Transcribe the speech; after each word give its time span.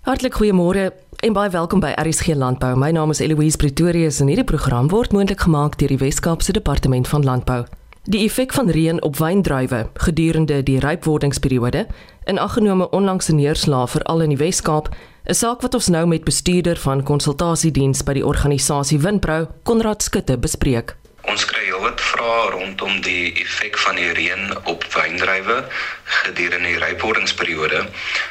Hartlik 0.00 0.32
goeiemôre 0.32 0.92
en 1.20 1.34
baie 1.36 1.50
welkom 1.52 1.82
by 1.84 1.90
RSG 2.00 2.32
Landbou. 2.32 2.72
My 2.72 2.88
naam 2.90 3.10
is 3.12 3.18
Eloise 3.20 3.58
Pretorius 3.60 4.22
en 4.24 4.30
hierdie 4.32 4.46
program 4.48 4.86
word 4.88 5.12
moontlik 5.12 5.42
gemaak 5.44 5.74
deur 5.76 5.92
die 5.92 5.98
Wes-Kaapse 6.00 6.54
Departement 6.56 7.08
van 7.08 7.26
Landbou. 7.28 7.66
Die 8.08 8.22
effek 8.24 8.54
van 8.56 8.72
reën 8.72 9.02
op 9.04 9.18
wyndruiwe 9.20 9.82
gedurende 10.00 10.62
die 10.64 10.78
rypwordingsperiode, 10.80 11.84
in 12.24 12.40
aggenome 12.40 12.88
onlangse 12.96 13.36
neerslae 13.36 13.90
veral 13.92 14.24
in 14.24 14.32
die 14.32 14.40
Wes-Kaap, 14.40 14.88
'n 15.28 15.36
saak 15.36 15.60
wat 15.60 15.74
ons 15.74 15.92
nou 15.92 16.06
met 16.06 16.24
bestuurder 16.24 16.80
van 16.80 17.04
konsultasiediens 17.04 18.02
by 18.02 18.12
die 18.12 18.26
organisasie 18.26 18.98
Winpro, 18.98 19.48
Konrad 19.62 20.02
Skutte, 20.02 20.38
bespreek. 20.38 20.96
Ons 21.28 21.44
kry 21.44 21.66
heelwat 21.66 22.00
vrae 22.00 22.50
rondom 22.54 23.00
die 23.04 23.32
effek 23.42 23.76
van 23.78 23.98
die 24.00 24.12
reën 24.16 24.54
op 24.72 24.84
wyndrywe 24.94 25.56
gedurende 26.04 26.68
die 26.72 26.78
rypwordingsperiode. 26.80 27.82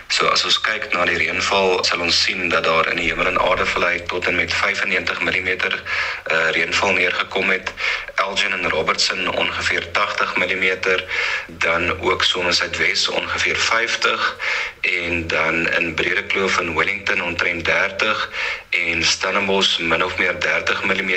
So 0.09 0.27
as 0.33 0.43
ons 0.47 0.57
kyk 0.65 0.89
na 0.93 1.05
die 1.05 1.19
reënval, 1.21 1.83
sal 1.85 2.01
ons 2.01 2.17
sien 2.25 2.49
dat 2.49 2.65
daar 2.65 2.89
in 2.91 2.97
die 3.01 3.07
Hemel 3.11 3.29
en 3.31 3.39
Aarde 3.41 3.67
vallei 3.69 3.99
tot 4.09 4.27
en 4.27 4.39
met 4.41 4.53
95 4.53 5.21
mm 5.21 5.49
uh, 5.49 6.49
reënval 6.57 6.97
neergekom 6.97 7.53
het. 7.53 7.73
Elgin 8.19 8.51
en 8.51 8.69
Robertson 8.69 9.35
ongeveer 9.37 9.91
80 9.91 10.35
mm, 10.35 10.65
dan 11.47 11.99
ook 12.01 12.23
soms 12.23 12.57
Suidwes 12.57 13.07
ongeveer 13.07 13.55
50 13.55 14.35
en 14.81 15.27
dan 15.27 15.69
in 15.69 15.93
Brede 15.93 16.23
Kloof 16.23 16.59
in 16.59 16.75
Wellington 16.75 17.23
omtrent 17.23 17.65
30 17.65 18.29
en 18.69 19.03
Stellenbosch 19.03 19.79
min 19.79 20.03
of 20.03 20.17
meer 20.17 20.39
30 20.39 20.83
mm 20.83 21.11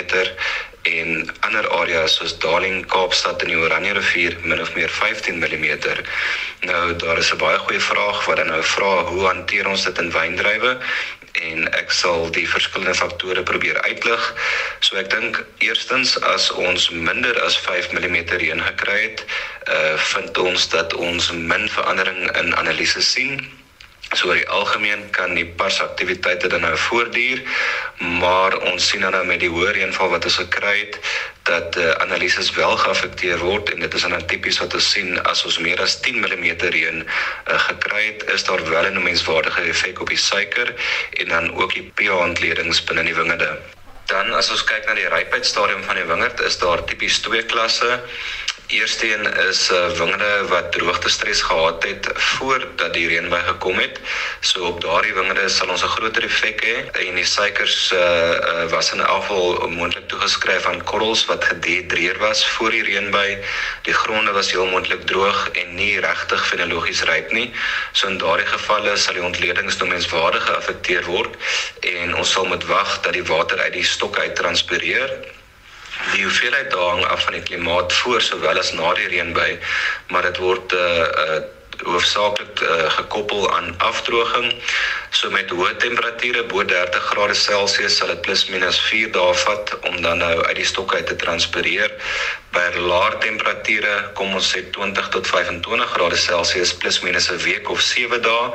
en 0.82 1.30
ander 1.46 1.68
areas 1.70 2.16
soos 2.18 2.38
Darling, 2.42 2.86
Kaapstad 2.90 3.42
en 3.42 3.52
die 3.52 3.58
Oranje 3.58 3.92
rivier 3.98 4.36
min 4.42 4.60
of 4.60 4.74
meer 4.74 4.90
15 4.90 5.38
mm. 5.38 5.66
Nou 6.66 6.96
daar 6.96 7.18
is 7.18 7.32
'n 7.32 7.38
baie 7.38 7.58
goeie 7.58 7.80
vraag 7.80 8.24
wat 8.26 8.36
dan 8.36 8.46
nou 8.46 8.62
vra 8.62 9.04
hoe 9.04 9.26
hanteer 9.26 9.68
ons 9.68 9.84
dit 9.84 9.98
in 9.98 10.10
wyndrywe 10.10 10.78
en 11.32 11.68
ek 11.72 11.90
sal 11.90 12.30
die 12.30 12.48
verskillende 12.48 12.94
faktore 12.94 13.42
probeer 13.42 13.80
uitlig. 13.82 14.34
So 14.82 14.98
ek 14.98 15.10
dink 15.14 15.40
eerstens 15.62 16.18
as 16.34 16.50
ons 16.50 16.90
minder 16.90 17.34
as 17.46 17.56
5 17.56 17.92
mm 17.94 18.18
reën 18.42 18.62
gekry 18.68 19.00
het, 19.08 19.24
uh 19.70 19.96
vind 20.12 20.38
ons 20.38 20.68
dat 20.76 20.94
ons 20.94 21.32
min 21.32 21.68
verandering 21.78 22.30
in 22.42 22.54
analises 22.62 23.12
sien 23.16 23.38
So 24.12 24.28
oor 24.28 24.36
die 24.36 24.48
algemeen 24.52 25.06
kan 25.16 25.32
die 25.38 25.46
parsaktiwiteite 25.56 26.50
dan 26.52 26.60
nou 26.66 26.72
voortduur, 26.76 27.40
maar 28.20 28.56
ons 28.68 28.88
sien 28.90 29.00
nou 29.00 29.22
met 29.24 29.40
die 29.40 29.48
hoë 29.52 29.72
reënval 29.78 30.12
wat 30.12 30.26
ons 30.28 30.36
gekry 30.42 30.74
het 30.82 30.98
dat 31.48 31.78
uh, 31.80 31.88
analises 32.04 32.52
wel 32.58 32.76
geaffekteer 32.82 33.40
word 33.40 33.72
en 33.72 33.80
dit 33.80 33.96
is 33.96 34.04
dan 34.04 34.26
tipies 34.28 34.60
wat 34.60 34.76
ons 34.76 34.90
sien 34.94 35.16
as 35.32 35.44
ons 35.48 35.58
meer 35.64 35.80
as 35.80 35.96
10 36.04 36.20
mm 36.20 36.46
reën 36.76 37.00
uh, 37.00 37.58
gekry 37.68 38.02
het, 38.10 38.26
is 38.36 38.44
daar 38.44 38.62
wel 38.68 38.90
'n 38.90 39.02
menswaardige 39.02 39.64
effek 39.72 40.00
op 40.04 40.12
die 40.12 40.24
suiker 40.28 40.74
en 41.24 41.28
dan 41.28 41.54
ook 41.56 41.72
die 41.74 41.88
pH-ontledings 41.96 42.84
binne 42.84 43.08
die 43.08 43.16
wingerde. 43.16 43.56
Dan 44.10 44.32
as 44.34 44.50
ons 44.50 44.64
kyk 44.66 44.86
na 44.88 44.94
die 44.98 45.08
rypheidsstadium 45.08 45.84
van 45.86 45.98
die 46.00 46.06
wingerd, 46.08 46.40
is 46.46 46.58
daar 46.58 46.84
tipies 46.84 47.20
twee 47.22 47.44
klasse. 47.48 48.00
Eerste 48.66 49.14
een 49.14 49.26
is 49.48 49.70
uh, 49.70 49.88
wingerde 49.88 50.44
wat 50.48 50.72
droogte 50.72 51.08
stres 51.08 51.42
gehad 51.42 51.82
het 51.82 52.08
voordat 52.14 52.94
die 52.94 53.08
reën 53.08 53.28
bygekom 53.28 53.78
het. 53.78 54.00
So 54.40 54.64
op 54.64 54.80
daardie 54.80 55.12
wingerde 55.14 55.48
sal 55.48 55.68
ons 55.68 55.82
'n 55.84 55.92
groter 55.96 56.24
effek 56.24 56.64
hê 56.64 56.76
en 57.06 57.14
die 57.14 57.24
suikers 57.24 57.92
uh, 57.92 57.98
uh, 57.98 58.64
was 58.70 58.92
in 58.92 59.00
afval 59.00 59.68
moontlik 59.68 60.08
toegeskryf 60.08 60.66
aan 60.66 60.84
korrels 60.84 61.24
wat 61.26 61.44
gedehidreer 61.44 62.18
was 62.18 62.46
voor 62.48 62.70
die 62.70 62.82
reën 62.82 63.10
by. 63.10 63.38
Die 63.82 63.94
gronde 63.94 64.32
was 64.32 64.50
heel 64.50 64.66
moontlik 64.66 65.06
droog 65.06 65.48
en 65.52 65.74
nie 65.74 66.00
regtig 66.00 66.46
fenologies 66.46 67.02
ryp 67.02 67.32
nie. 67.32 67.52
So 67.92 68.08
in 68.08 68.18
daardie 68.18 68.46
gevalle 68.46 68.96
sal 68.96 69.14
die 69.14 69.28
ontledings 69.28 69.76
nou 69.76 69.88
menswaardig 69.88 70.46
geaffekteer 70.46 71.04
word 71.04 71.36
en 71.80 72.14
ons 72.14 72.32
sal 72.32 72.44
moet 72.44 72.64
wag 72.64 73.00
dat 73.00 73.12
die 73.12 73.24
water 73.24 73.60
uit 73.60 73.72
die 73.72 73.84
stokke 73.84 74.20
uit 74.20 74.36
transpireer 74.36 75.10
die 76.12 76.22
hoeveelheid 76.24 76.70
daar 76.70 76.88
hang 76.88 77.04
af 77.04 77.24
van 77.24 77.32
die 77.32 77.42
klimaat 77.42 77.92
voor 77.92 78.20
sowel 78.20 78.58
as 78.58 78.72
na 78.72 78.94
die 78.94 79.08
reënby, 79.08 79.58
maar 80.08 80.22
dit 80.22 80.36
word 80.36 80.72
'n 80.72 80.76
uh, 80.76 81.08
uh, 81.24 81.42
hoofsaaklik 81.82 82.60
uh, 82.60 82.90
gekoppel 82.90 83.54
aan 83.56 83.74
afdroging. 83.78 84.52
So 85.10 85.30
met 85.30 85.50
hoë 85.50 85.76
temperature 85.82 86.44
bo 86.50 86.64
30 86.64 87.02
grade 87.10 87.34
Celsius 87.34 87.96
sal 87.96 88.12
dit 88.12 88.20
plus 88.26 88.46
minus 88.48 88.80
4 88.88 89.10
dae 89.12 89.34
vat 89.44 89.74
om 89.88 90.00
dan 90.02 90.18
nou 90.18 90.34
uit 90.44 90.56
die 90.56 90.68
stok 90.68 90.94
uit 90.94 91.06
te 91.06 91.16
transpireer. 91.16 91.90
By 92.52 92.64
laer 92.76 93.18
temperature, 93.18 94.10
kom 94.14 94.34
ons 94.34 94.52
sê 94.54 94.64
20 94.76 95.08
tot 95.16 95.26
25 95.26 95.94
grade 95.96 96.16
Celsius 96.16 96.74
plus 96.74 97.00
minus 97.02 97.30
'n 97.30 97.42
week 97.44 97.70
of 97.70 97.80
7 97.80 98.22
dae 98.22 98.52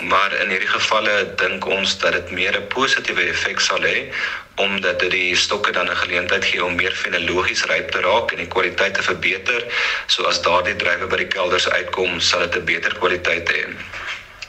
maar 0.00 0.32
in 0.40 0.48
hierdie 0.48 0.68
gevalle 0.68 1.34
dink 1.36 1.66
ons 1.66 1.98
dat 1.98 2.12
dit 2.12 2.30
meer 2.30 2.56
'n 2.56 2.66
positiewe 2.66 3.22
effek 3.32 3.60
sal 3.60 3.82
hê 3.82 4.12
omdat 4.54 4.98
dit 5.00 5.10
die 5.10 5.36
stokke 5.36 5.72
dan 5.72 5.90
'n 5.90 5.96
geleentheid 5.96 6.44
gee 6.44 6.64
om 6.64 6.74
meer 6.74 6.92
fenologies 6.92 7.64
ryp 7.64 7.90
te 7.90 8.00
raak 8.00 8.30
en 8.32 8.36
die 8.36 8.52
kwaliteit 8.54 8.94
te 8.94 9.02
verbeter. 9.02 9.64
So 10.06 10.22
as 10.22 10.42
daardie 10.42 10.76
drywe 10.76 11.06
by 11.06 11.16
die 11.16 11.32
kelders 11.36 11.68
uitkom, 11.68 12.20
sal 12.20 12.40
dit 12.40 12.56
'n 12.56 12.64
beter 12.64 12.98
kwaliteit 12.98 13.48
hê. 13.52 13.64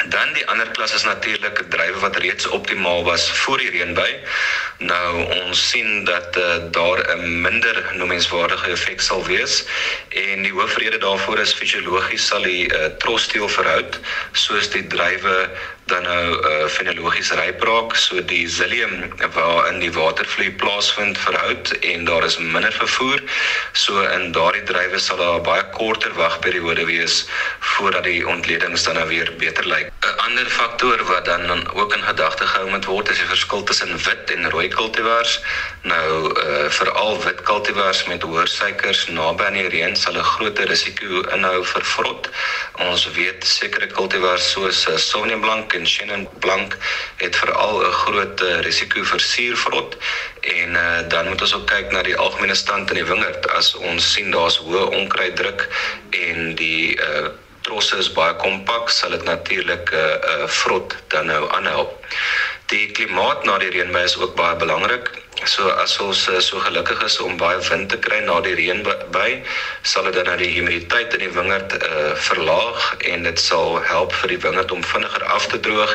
Dan 0.05 0.33
die 0.33 0.47
ander 0.47 0.69
klas 0.69 0.93
is 0.93 1.03
natuurlik 1.03 1.63
drywe 1.69 1.99
wat 1.99 2.17
reeds 2.17 2.47
optimaal 2.47 3.03
was 3.03 3.31
voor 3.31 3.57
die 3.57 3.69
reënby. 3.69 4.19
Nou 4.77 5.23
ons 5.43 5.69
sien 5.69 6.03
dat 6.05 6.37
uh, 6.37 6.55
daar 6.71 7.15
'n 7.15 7.41
minder 7.41 7.91
noemenswaardige 7.95 8.71
effek 8.71 9.01
sal 9.01 9.25
wees 9.25 9.63
en 10.09 10.41
die 10.41 10.51
hoofrede 10.51 10.97
daarvoor 10.97 11.39
is 11.39 11.53
fisiologies 11.53 12.27
sal 12.27 12.41
die 12.41 12.73
uh, 12.73 12.85
trosdeel 12.97 13.49
verhoud 13.49 13.99
soos 14.31 14.69
die 14.69 14.87
drywe 14.87 15.49
dan 15.85 16.03
nou 16.07 16.27
uh, 16.39 16.67
fenologies 16.71 17.31
ryp 17.35 17.63
raak 17.67 17.95
so 17.99 18.21
die 18.31 18.45
psyllium 18.47 18.93
waarin 19.35 19.81
die 19.83 19.91
watervloei 19.91 20.51
plaasvind 20.61 21.17
verhoud 21.19 21.73
en 21.91 22.05
daar 22.07 22.23
is 22.23 22.37
minder 22.37 22.71
vervoer. 22.71 23.19
So 23.71 23.99
in 24.15 24.31
daardie 24.31 24.63
drywe 24.69 24.99
sal 24.99 25.19
daar 25.19 25.41
baie 25.43 25.65
korter 25.75 26.13
wagperiode 26.15 26.85
wees 26.87 27.25
voordat 27.73 28.07
die 28.07 28.23
ontledings 28.27 28.87
dan 28.87 28.95
nou 28.95 29.07
weer 29.11 29.33
beter 29.37 29.67
lyk. 29.67 29.91
'n 30.03 30.17
ander 30.27 30.49
faktor 30.49 31.03
wat 31.03 31.25
dan 31.25 31.67
ook 31.73 31.93
in 31.93 32.03
gedagte 32.03 32.47
gehou 32.47 32.69
moet 32.69 32.85
word 32.85 33.09
is 33.09 33.17
die 33.17 33.27
verskil 33.27 33.63
tussen 33.63 33.97
wit 34.07 34.31
en 34.31 34.49
rooi 34.49 34.62
kultivars 34.69 35.39
nou 35.83 36.31
uh, 36.31 36.69
veral 36.69 37.17
wit 37.23 37.41
kultivars 37.47 38.03
met 38.07 38.23
hoër 38.23 38.47
suikers 38.47 39.05
naby 39.07 39.43
aan 39.43 39.57
die 39.59 39.67
reën 39.73 39.95
sal 39.95 40.17
'n 40.17 40.23
groter 40.23 40.67
risiko 40.67 41.23
inhou 41.35 41.63
vir 41.63 41.83
vrot. 41.93 42.29
Ons 42.87 43.07
weet 43.17 43.43
sekere 43.45 43.87
kultivars 43.87 44.51
soos 44.51 44.87
uh, 44.87 44.97
Sauvignon 44.97 45.41
Blanc 45.41 45.73
en 45.73 45.85
Chenin 45.85 46.27
Blanc 46.39 46.77
het 47.17 47.35
veral 47.35 47.83
'n 47.83 47.91
groot 47.91 48.41
uh, 48.41 48.59
risiko 48.59 49.03
vir 49.03 49.19
suurvrot. 49.19 49.97
En 50.41 50.69
uh, 50.75 50.99
dan 51.07 51.27
moet 51.27 51.41
ons 51.41 51.55
ook 51.55 51.67
kyk 51.67 51.91
na 51.91 52.01
die 52.01 52.17
algemene 52.17 52.55
stand 52.55 52.89
in 52.89 52.95
die 53.01 53.09
wingerd. 53.11 53.47
As 53.51 53.75
ons 53.75 54.13
sien 54.13 54.31
daar's 54.31 54.57
hoë 54.57 54.89
onkruiddruk 54.99 55.67
en 56.11 56.55
die 56.55 56.95
uh, 56.99 57.29
trosse 57.63 57.97
is 57.97 58.11
baie 58.11 58.35
kompak 58.41 58.91
sal 58.91 59.15
dit 59.15 59.23
natuurlik 59.23 59.91
'n 59.91 59.95
uh, 59.95 60.17
uh, 60.33 60.47
vrot 60.47 60.95
dan 61.07 61.25
nou 61.25 61.43
aanhelp. 61.55 61.93
Die 62.73 62.87
klimaat 62.97 63.43
na 63.45 63.59
die 63.61 63.69
reënby 63.69 64.01
is 64.07 64.15
ook 64.17 64.31
baie 64.33 64.55
belangrik. 64.57 65.11
So 65.45 65.67
as 65.83 65.93
ons 66.01 66.23
uh, 66.31 66.39
so 66.41 66.57
gelukkig 66.63 67.03
is 67.05 67.19
om 67.21 67.35
baie 67.37 67.59
wind 67.67 67.91
te 67.91 67.99
kry 68.01 68.17
na 68.25 68.39
die 68.41 68.55
reën 68.57 68.81
by, 69.13 69.27
sal 69.91 70.07
dit 70.07 70.15
dan 70.17 70.25
nou 70.31 70.37
die 70.41 70.49
humiditeit 70.55 71.13
in 71.13 71.21
die 71.25 71.33
wingerd 71.35 71.75
uh, 71.77 72.15
verlaag 72.29 72.87
en 73.11 73.27
dit 73.27 73.43
sal 73.43 73.77
help 73.91 74.15
vir 74.21 74.33
die 74.33 74.39
wingerd 74.47 74.73
om 74.73 74.81
vinniger 74.93 75.25
af 75.35 75.45
te 75.51 75.59
droog 75.67 75.93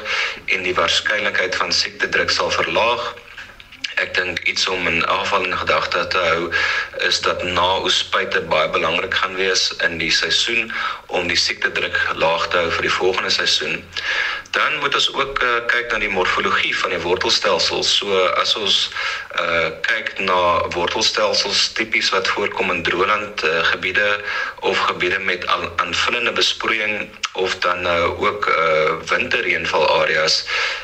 en 0.54 0.62
die 0.68 0.76
waarskynlikheid 0.78 1.58
van 1.58 1.74
siektedruk 1.74 2.30
sal 2.36 2.54
verlaag. 2.54 3.08
Ek 3.98 4.14
dink 4.14 4.38
iets 4.46 4.66
om 4.70 4.86
in 4.86 5.04
afval 5.06 5.44
in 5.44 5.56
gedagte 5.58 6.06
te 6.06 6.18
hou 6.18 6.50
is 7.08 7.20
dat 7.24 7.42
na 7.42 7.66
oespuite 7.82 8.40
baie 8.52 8.68
belangrik 8.70 9.14
gaan 9.14 9.34
wees 9.34 9.68
in 9.86 9.98
die 9.98 10.12
seisoen 10.14 10.72
om 11.06 11.26
die 11.30 11.38
siektedruk 11.38 11.98
laag 12.22 12.46
te 12.52 12.60
hou 12.62 12.70
vir 12.76 12.86
die 12.86 12.94
volgende 12.94 13.30
seisoen. 13.34 13.82
Dan 14.56 14.78
moet 14.80 14.94
ons 14.94 15.08
ook 15.14 15.42
uh, 15.42 15.54
kyk 15.70 15.90
na 15.92 15.98
die 16.02 16.12
morfologie 16.12 16.72
van 16.78 16.94
die 16.94 17.00
wortelstelsels. 17.02 17.90
So 17.98 18.22
as 18.42 18.54
ons 18.56 18.78
uh 19.38 19.68
kyk 19.86 20.14
na 20.24 20.38
wortelstelsels 20.74 21.68
tipies 21.76 22.08
wat 22.14 22.28
voorkom 22.34 22.72
in 22.74 22.82
droëland 22.86 23.44
uh, 23.44 23.60
gebiede 23.72 24.08
of 24.66 24.78
gebiede 24.88 25.18
met 25.18 25.46
aanvullende 25.78 26.32
besproeiing 26.32 27.08
of 27.38 27.54
dan 27.62 27.82
nou 27.82 27.98
uh, 27.98 28.22
ook 28.22 28.48
uh 28.50 28.96
winterreënval 29.10 29.86
areas, 30.00 30.40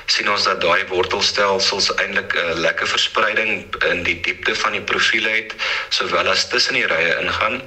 sien 0.06 0.30
ons 0.30 0.44
dat 0.46 0.60
daai 0.62 0.86
wortelstelsels 0.92 1.90
eintlik 1.94 2.36
'n 2.36 2.52
uh, 2.52 2.58
lekker 2.66 2.86
verspreiding 3.04 3.66
in 3.90 4.02
die 4.02 4.16
diepte 4.20 4.54
van 4.56 4.72
die 4.72 4.80
profiel 4.80 5.26
het 5.28 5.52
sowel 5.92 6.28
as 6.32 6.48
tussen 6.48 6.78
die 6.78 6.86
rye 6.88 7.12
ingaan 7.20 7.60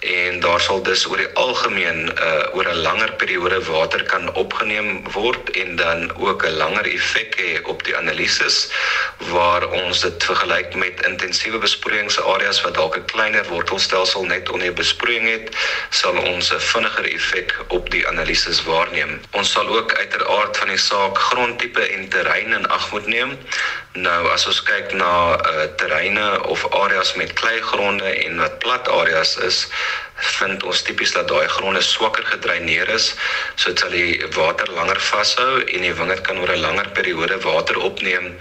en 0.00 0.40
daar 0.40 0.60
sal 0.60 0.82
dus 0.82 1.04
oor 1.10 1.20
die 1.20 1.28
algemeen 1.34 2.08
uh, 2.14 2.54
oor 2.56 2.68
'n 2.68 2.82
langer 2.86 3.12
periode 3.20 3.60
water 3.66 4.02
kan 4.02 4.32
opgeneem 4.34 5.02
word 5.12 5.50
en 5.50 5.76
dan 5.76 6.16
ook 6.16 6.44
'n 6.46 6.56
langer 6.56 6.86
effek 6.86 7.36
hê 7.40 7.58
op 7.64 7.84
die 7.84 7.96
analises 7.96 8.70
waar 9.18 9.66
ons 9.68 10.00
dit 10.00 10.24
vergelyk 10.24 10.74
met 10.74 11.04
intensiewe 11.06 11.58
besproeiingsareas 11.58 12.60
wat 12.60 12.74
dalk 12.74 12.96
'n 12.96 13.04
kleiner 13.04 13.44
wortelstelsel 13.44 14.24
net 14.24 14.48
onder 14.48 14.72
besproeiing 14.72 15.28
het 15.28 15.56
sal 15.90 16.16
ons 16.16 16.52
'n 16.52 16.60
vinniger 16.60 17.04
effek 17.12 17.56
op 17.68 17.90
die 17.90 18.06
analises 18.06 18.64
waarneem. 18.64 19.20
Ons 19.30 19.50
sal 19.52 19.68
ook 19.68 19.92
uiteraard 19.92 20.56
van 20.56 20.68
die 20.68 20.78
saak 20.78 21.18
grondtipe 21.18 21.82
en 21.82 22.08
terrein 22.08 22.52
in 22.52 22.68
ag 22.68 22.92
moet 22.92 23.06
neem. 23.06 23.38
Nou 23.92 24.28
as 24.30 24.46
ons 24.46 24.62
kyk 24.62 24.77
na 24.92 25.36
uh, 25.36 25.62
terreine 25.76 26.44
of 26.44 26.72
areas 26.72 27.14
met 27.14 27.32
kleigronde 27.32 28.04
en 28.04 28.38
wat 28.38 28.58
plat 28.58 28.88
areas 28.88 29.36
is 29.36 29.68
vind 30.18 30.62
ons 30.62 30.82
tipies 30.82 31.12
dat 31.12 31.28
daai 31.28 31.48
gronde 31.48 31.82
swakker 31.82 32.24
gedreineer 32.24 32.88
is, 32.94 33.14
so 33.54 33.70
dit 33.70 33.78
sal 33.78 33.94
die 33.94 34.18
water 34.36 34.70
langer 34.72 35.00
vashou 35.10 35.52
en 35.60 35.86
die 35.86 35.94
wingerd 35.94 36.24
kan 36.26 36.40
oor 36.42 36.52
'n 36.54 36.64
langer 36.66 36.90
periode 36.98 37.38
water 37.44 37.78
opneem 37.78 38.34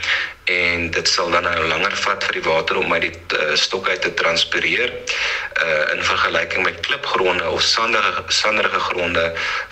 en 0.47 0.91
dit 0.91 1.07
sal 1.07 1.29
dan 1.31 1.43
nou 1.43 1.63
langer 1.67 1.95
vat 1.99 2.23
vir 2.23 2.37
die 2.37 2.43
water 2.45 2.77
om 2.79 2.93
uit 2.93 3.03
die 3.03 3.37
uh, 3.37 3.55
stok 3.59 3.89
uit 3.91 4.01
te 4.01 4.13
transpireer 4.15 4.93
uh, 4.93 5.93
in 5.93 6.03
vergelyking 6.07 6.63
met 6.63 6.79
klipgronde 6.85 7.49
of 7.51 7.61
sandige 7.61 8.23
sanderige 8.31 8.79
gronde 8.79 9.25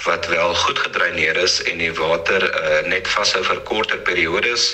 wat 0.03 0.27
wel 0.27 0.55
goed 0.63 0.79
gedreineer 0.79 1.39
is 1.39 1.61
en 1.71 1.79
die 1.79 1.93
water 1.95 2.43
uh, 2.49 2.81
net 2.91 3.07
vashou 3.07 3.43
vir 3.47 3.61
korter 3.69 4.01
periodes 4.09 4.67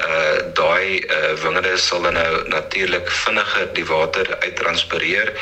uh, 0.00 0.40
daai 0.56 1.04
uh, 1.04 1.34
wingerde 1.44 1.76
sal 1.76 2.08
dan 2.08 2.16
nou 2.16 2.48
natuurlik 2.48 3.12
vinniger 3.24 3.68
die 3.76 3.86
water 3.92 4.32
uittranspireer 4.40 5.34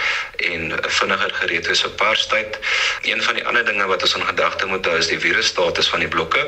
en 0.51 0.75
vinniger 0.99 1.30
vinniger 1.31 1.49
gereed 1.49 1.69
is 1.69 1.83
vir 1.83 1.91
parstyd. 1.97 2.59
Een 3.03 3.23
van 3.23 3.35
die 3.35 3.47
ander 3.47 3.65
dinge 3.65 3.87
wat 3.87 4.03
ons 4.03 4.15
in 4.15 4.27
gedagte 4.27 4.67
moet 4.67 4.87
hou 4.87 4.99
is 4.99 5.09
die 5.09 5.19
virusstatus 5.19 5.89
van 5.89 6.01
die 6.01 6.09
blokke. 6.09 6.47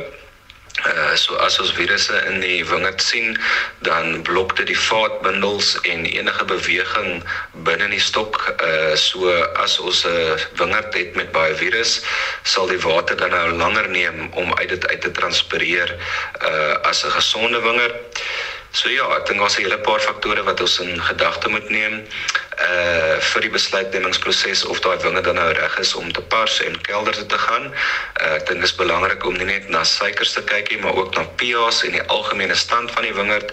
Uh 0.86 1.14
so 1.14 1.36
as 1.36 1.58
ons 1.60 1.72
virusse 1.76 2.16
in 2.26 2.40
die 2.40 2.64
wingerd 2.64 3.02
sien, 3.02 3.38
dan 3.84 4.22
blok 4.22 4.56
dit 4.56 4.66
die 4.66 4.78
vaatbindels 4.78 5.76
en 5.82 6.06
enige 6.06 6.44
beweging 6.44 7.22
binne 7.52 7.88
die 7.88 8.00
stok. 8.00 8.40
Uh 8.56 8.96
so 8.96 9.30
as 9.60 9.78
ons 9.78 10.04
'n 10.06 10.38
wingerd 10.56 10.94
het 10.94 11.14
met 11.14 11.32
baie 11.32 11.54
virus, 11.54 12.00
sal 12.42 12.66
die 12.66 12.80
water 12.80 13.16
dan 13.16 13.30
nou 13.30 13.50
langer 13.50 13.88
neem 13.88 14.32
om 14.32 14.54
uit 14.54 14.68
dit 14.68 14.88
uit 14.88 15.00
te 15.00 15.10
transpireer 15.10 15.94
uh 16.40 16.74
as 16.88 17.04
'n 17.04 17.10
gesonde 17.10 17.60
wingerd. 17.60 17.94
So 18.72 18.88
ja, 18.88 19.04
ek 19.12 19.26
dink 19.28 19.40
daar's 19.42 19.58
'n 19.58 19.64
hele 19.64 19.76
paar 19.84 20.00
faktore 20.00 20.42
wat 20.42 20.60
ons 20.60 20.78
in 20.80 20.96
gedagte 20.96 21.48
moet 21.48 21.68
neem 21.68 21.94
uh 22.68 23.16
vir 23.20 23.44
die 23.44 23.50
besluitnemingsproses 23.52 24.64
of 24.64 24.80
daai 24.80 24.96
winge 25.02 25.20
dan 25.20 25.34
nou 25.34 25.50
reg 25.52 25.76
is 25.78 25.94
om 25.94 26.12
te 26.12 26.22
pars 26.22 26.60
en 26.64 26.80
kelder 26.80 27.26
te 27.26 27.38
gaan. 27.38 27.68
Uh, 28.22 28.38
ek 28.38 28.46
dink 28.46 28.60
dit 28.60 28.70
is 28.70 28.74
belangrik 28.76 29.26
om 29.28 29.36
nie 29.36 29.48
net 29.50 29.68
na 29.68 29.82
suikers 29.84 30.32
te 30.32 30.42
kyk 30.42 30.70
nie, 30.70 30.80
maar 30.80 30.96
ook 30.96 31.12
na 31.14 31.24
pH 31.36 31.84
en 31.84 31.98
die 31.98 32.06
algemene 32.16 32.54
stand 32.54 32.90
van 32.96 33.04
die 33.04 33.12
wingerd 33.12 33.52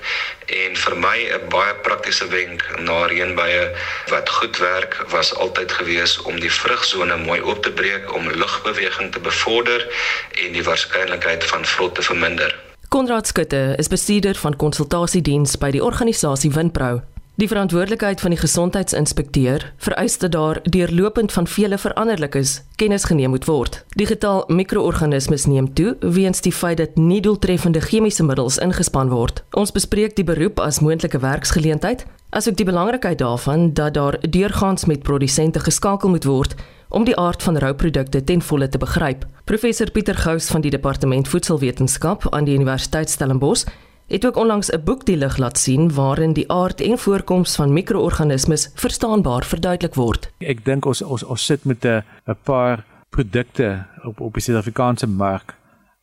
en 0.62 0.80
vir 0.86 0.95
my 0.95 1.18
'n 1.36 1.50
baie 1.50 1.75
praktiese 1.83 2.27
wenk 2.31 2.63
na 2.80 3.04
reënbuie 3.12 3.75
wat 4.15 4.30
goed 4.30 4.57
werk 4.57 4.95
was 5.12 5.36
altyd 5.36 5.72
gewees 5.72 6.15
om 6.31 6.39
die 6.39 6.56
vrugsone 6.62 7.18
mooi 7.18 7.42
oop 7.42 7.63
te 7.63 7.72
breek 7.72 8.13
om 8.13 8.31
lugbeweging 8.31 9.12
te 9.12 9.19
bevorder 9.19 9.83
en 10.31 10.51
die 10.54 10.63
waarskynlikheid 10.63 11.44
van 11.44 11.65
vrot 11.65 11.95
te 11.95 12.01
verminder. 12.01 12.69
Konrad 12.89 13.27
Skutte 13.27 13.75
is 13.77 13.88
bestuurder 13.88 14.33
van 14.41 14.56
konsultasiediens 14.57 15.51
by 15.62 15.68
die 15.75 15.81
organisasie 15.86 16.50
Windbrou. 16.56 17.03
Die 17.38 17.47
verantwoordelikheid 17.47 18.21
van 18.21 18.33
die 18.33 18.39
gesondheidsinspekteur 18.41 19.68
vereis 19.77 20.18
dat 20.18 20.31
daar 20.33 20.57
deurlopend 20.63 21.31
van 21.31 21.47
vele 21.47 21.77
veranderlikes 21.77 22.56
kennis 22.81 23.06
geneem 23.06 23.30
moet 23.30 23.45
word. 23.45 23.83
Die 23.94 24.09
getal 24.09 24.41
mikroorganismes 24.47 25.45
neem 25.45 25.69
toe 25.74 25.95
weens 26.01 26.41
die 26.41 26.51
feit 26.51 26.81
dat 26.81 26.97
nie 26.97 27.21
doeltreffende 27.21 27.80
chemiese 27.81 28.25
middels 28.25 28.57
ingespan 28.57 29.13
word. 29.13 29.44
Ons 29.53 29.71
bespreek 29.71 30.18
die 30.18 30.25
beroep 30.25 30.57
as 30.59 30.81
moontlike 30.81 31.21
werksgeleentheid, 31.21 32.07
asook 32.30 32.58
die 32.58 32.66
belangrikheid 32.66 33.18
daarvan 33.18 33.74
dat 33.74 33.94
daar 33.94 34.18
deurgaans 34.30 34.86
met 34.86 35.02
produsente 35.02 35.60
geskakel 35.60 36.10
moet 36.10 36.24
word 36.24 36.56
om 36.90 37.04
die 37.04 37.18
aard 37.18 37.44
van 37.44 37.58
rouprodukte 37.58 38.24
ten 38.24 38.42
volle 38.42 38.70
te 38.70 38.78
begryp. 38.78 39.26
Professor 39.46 39.92
Pieter 39.92 40.18
Gous 40.18 40.50
van 40.50 40.62
die 40.62 40.72
Departement 40.72 41.28
Voedselwetenskap 41.28 42.28
aan 42.34 42.46
die 42.46 42.56
Universiteit 42.56 43.10
Stellenbosch 43.10 43.66
het 44.10 44.26
ook 44.26 44.36
onlangs 44.36 44.72
'n 44.72 44.84
boek 44.84 45.06
die 45.06 45.18
lig 45.18 45.38
laat 45.38 45.58
sien 45.58 45.94
waarin 45.94 46.34
die 46.34 46.52
aard 46.52 46.81
en 46.81 46.98
voorkoms 46.98 47.56
van 47.56 47.74
mikroorganismes 47.74 48.72
verstaanbaar 48.75 49.44
verduidelik 49.46 49.96
word. 49.96 50.32
Ek 50.40 50.66
dink 50.66 50.86
ons 50.86 51.02
ons 51.02 51.24
ons 51.24 51.46
sit 51.46 51.66
met 51.66 51.86
'n 51.86 52.04
'n 52.28 52.38
paar 52.44 52.86
produkte 53.10 53.86
op 54.04 54.20
op 54.20 54.34
die 54.34 54.42
Suid-Afrikaanse 54.42 55.08
mark 55.08 55.56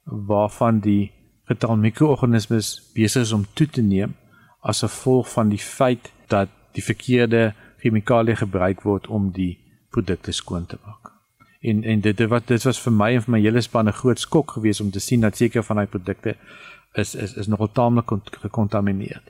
waarvan 0.05 0.81
die 0.81 1.12
getal 1.44 1.76
mikroorganismes 1.76 2.90
besig 2.94 3.22
is 3.22 3.32
om 3.32 3.46
toe 3.52 3.67
te 3.67 3.82
neem 3.82 4.14
as 4.61 4.81
gevolg 4.81 5.29
van 5.31 5.49
die 5.49 5.58
feit 5.58 6.12
dat 6.28 6.49
die 6.73 6.84
verkeerde 6.84 7.55
chemikalieë 7.82 8.43
gebruik 8.43 8.82
word 8.82 9.06
om 9.06 9.31
die 9.32 9.58
produkte 9.90 10.32
skoon 10.32 10.67
te 10.67 10.78
maak. 10.84 11.12
En 11.61 11.84
en 11.84 12.00
dit 12.00 12.20
wat 12.28 12.46
dit 12.46 12.62
was 12.62 12.81
vir 12.81 12.93
my 12.93 13.11
en 13.14 13.23
vir 13.23 13.32
my 13.37 13.40
hele 13.40 13.61
span 13.61 13.88
'n 13.88 14.00
groot 14.00 14.20
skok 14.20 14.50
geweest 14.50 14.81
om 14.81 14.90
te 14.90 15.00
sien 15.00 15.20
dat 15.20 15.37
seker 15.37 15.62
van 15.62 15.76
daai 15.76 15.87
produkte 15.87 16.37
is 16.94 17.14
is 17.14 17.34
is 17.34 17.46
nogal 17.46 17.73
taamlik 17.73 18.11
gekontamineer. 18.43 19.23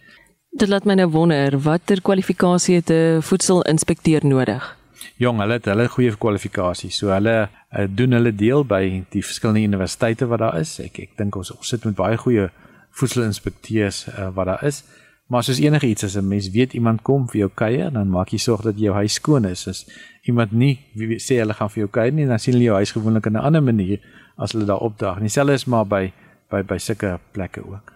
Dit 0.50 0.69
laat 0.69 0.84
my 0.84 0.94
nou 0.94 1.08
wonder 1.08 1.58
watter 1.58 2.00
kwalifikasie 2.00 2.75
het 2.75 2.90
'n 2.90 3.22
voedselinspekteur 3.22 4.26
nodig? 4.26 4.76
Jong, 5.16 5.38
hulle 5.40 5.52
het 5.52 5.64
hulle 5.64 5.88
goeie 5.88 6.16
kwalifikasie. 6.16 6.90
So 6.90 7.08
hulle 7.08 7.49
uh, 7.49 7.84
doen 7.88 8.12
hulle 8.12 8.34
deel 8.34 8.64
by 8.64 9.04
die 9.10 9.25
verskillende 9.25 9.60
universiteite 9.60 10.26
wat 10.26 10.38
daar 10.38 10.58
is. 10.60 10.78
Ek 10.81 10.99
ek 10.99 11.16
dink 11.16 11.37
ons, 11.37 11.50
ons 11.50 11.69
sit 11.69 11.84
met 11.84 11.94
baie 11.94 12.16
goeie 12.16 12.50
voedselinspekteurs 12.90 14.06
uh, 14.08 14.28
wat 14.34 14.46
daar 14.46 14.64
is. 14.64 14.82
Maar 15.26 15.43
soos 15.43 15.58
enige 15.58 15.87
iets 15.87 16.05
as 16.05 16.14
'n 16.17 16.28
mens 16.28 16.50
weet 16.50 16.73
iemand 16.73 17.02
kom 17.02 17.28
vir 17.28 17.38
jou 17.38 17.50
kuier, 17.55 17.93
dan 17.93 18.08
maak 18.08 18.28
jy 18.28 18.38
sorg 18.38 18.62
dat 18.62 18.78
jou 18.78 18.94
huis 18.94 19.14
skoon 19.14 19.44
is. 19.44 19.69
As 19.69 19.87
iemand 20.23 20.52
nie 20.52 20.78
sê 21.19 21.38
hulle 21.38 21.55
gaan 21.55 21.70
vir 21.70 21.81
jou 21.81 21.88
kuier 21.90 22.12
nie, 22.12 22.26
dan 22.26 22.38
sien 22.38 22.55
hulle 22.55 22.64
jou 22.64 22.76
huis 22.76 22.93
gewoonlik 22.93 23.26
in 23.26 23.32
'n 23.32 23.43
ander 23.43 23.62
manier 23.62 23.99
as 24.37 24.52
hulle 24.52 24.64
daar 24.64 24.81
opdaag. 24.81 25.19
Dieselfde 25.19 25.52
is 25.52 25.64
maar 25.64 25.87
by 25.87 26.12
by 26.50 26.62
by 26.62 26.78
sulke 26.78 27.19
plekke 27.32 27.61
ook. 27.67 27.93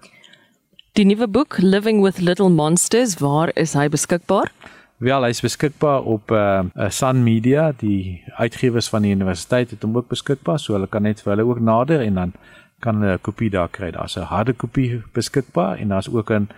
Die 0.93 1.05
nuwe 1.05 1.29
boek 1.29 1.59
Living 1.59 2.03
with 2.03 2.19
Little 2.19 2.49
Monsters, 2.49 3.19
waar 3.19 3.51
is 3.55 3.73
hy 3.73 3.89
beskikbaar? 3.89 4.51
Wel, 4.99 5.23
hy 5.23 5.29
is 5.29 5.41
beskikbaar 5.41 6.03
op 6.03 6.31
uh, 6.31 6.65
uh 6.75 6.89
Sun 6.91 7.23
Media, 7.23 7.73
die 7.73 8.23
uitgewers 8.37 8.89
van 8.89 9.03
die 9.03 9.15
universiteit 9.15 9.71
het 9.71 9.83
hom 9.83 9.97
ook 9.97 10.09
beskikbaar, 10.09 10.59
so 10.59 10.73
hulle 10.73 10.87
kan 10.87 11.03
net 11.03 11.23
vir 11.23 11.37
hulle 11.37 11.47
ook 11.49 11.61
nader 11.61 12.01
en 12.01 12.15
dan 12.15 12.33
kan 12.81 13.05
'n 13.05 13.19
kopie 13.21 13.51
daar 13.51 13.69
kry. 13.69 13.91
Daar's 13.91 14.17
'n 14.17 14.31
harde 14.33 14.53
kopie 14.53 15.03
beskikbaar 15.13 15.79
en 15.79 15.89
daar's 15.89 16.09
ook 16.09 16.31
'n 16.31 16.49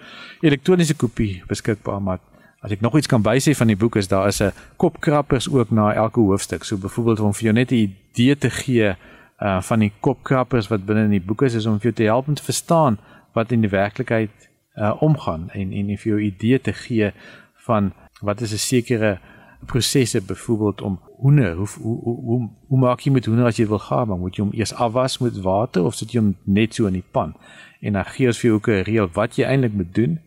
elektroniese 0.40 0.96
kopie 0.96 1.42
beskikbaar, 1.46 2.02
maar 2.02 2.18
as 2.60 2.70
ek 2.70 2.80
nog 2.80 2.96
iets 2.96 3.06
kan 3.06 3.22
bysê 3.22 3.56
van 3.56 3.66
die 3.66 3.76
boek 3.76 3.96
is 3.96 4.08
daar 4.08 4.26
is 4.26 4.40
'n 4.42 4.52
kopkrappers 4.76 5.50
ook 5.50 5.70
na 5.70 5.92
elke 5.92 6.20
hoofstuk. 6.20 6.64
So 6.64 6.76
byvoorbeeld 6.76 7.20
om 7.20 7.34
vir 7.34 7.42
jou 7.42 7.54
net 7.54 7.70
'n 7.70 7.74
idee 7.74 8.38
te 8.38 8.50
gee 8.50 8.94
uh 9.42 9.62
van 9.62 9.78
die 9.78 9.92
kopkrappers 10.00 10.68
wat 10.68 10.84
binne 10.84 11.02
in 11.02 11.10
die 11.10 11.26
boek 11.26 11.42
is, 11.42 11.54
is 11.54 11.66
om 11.66 11.74
vir 11.74 11.82
jou 11.82 11.94
te 11.94 12.02
help 12.02 12.28
om 12.28 12.34
te 12.34 12.42
verstaan 12.42 12.98
wat 13.32 13.52
in 13.52 13.60
die 13.60 13.70
werklikheid 13.70 14.30
uh 14.76 15.02
omgaan 15.02 15.50
en 15.50 15.72
en 15.72 15.86
vir 15.98 16.12
jou 16.12 16.20
idee 16.20 16.60
te 16.60 16.72
gee 16.72 17.12
van 17.66 17.92
wat 18.20 18.40
is 18.40 18.52
'n 18.52 18.58
sekere 18.58 19.18
prosesse 19.66 20.20
byvoorbeeld 20.20 20.82
om 20.82 21.00
hoender 21.16 21.54
hoe 21.54 21.68
hoe 21.80 21.98
hoe 22.02 22.50
hoe 22.68 22.78
maak 22.78 23.00
jy 23.00 23.12
met 23.12 23.26
hoender 23.26 23.46
as 23.46 23.56
jy 23.56 23.66
wil 23.66 23.78
gaar 23.78 24.06
maar 24.06 24.18
moet 24.18 24.36
jy 24.36 24.42
hom 24.42 24.54
eers 24.54 24.74
afwas 24.74 25.18
met 25.18 25.40
water 25.40 25.84
of 25.84 25.94
sit 25.94 26.12
jy 26.12 26.20
hom 26.20 26.34
net 26.44 26.74
so 26.74 26.86
in 26.86 26.98
die 26.98 27.04
pan? 27.10 27.34
En 27.80 27.92
dan 27.98 28.04
gee 28.04 28.26
ons 28.26 28.38
vir 28.38 28.48
jou 28.48 28.56
ook 28.58 28.68
'n 28.68 28.84
reël 28.88 29.08
wat 29.12 29.36
jy 29.36 29.44
eintlik 29.44 29.72
moet 29.72 29.94
doen 29.94 30.18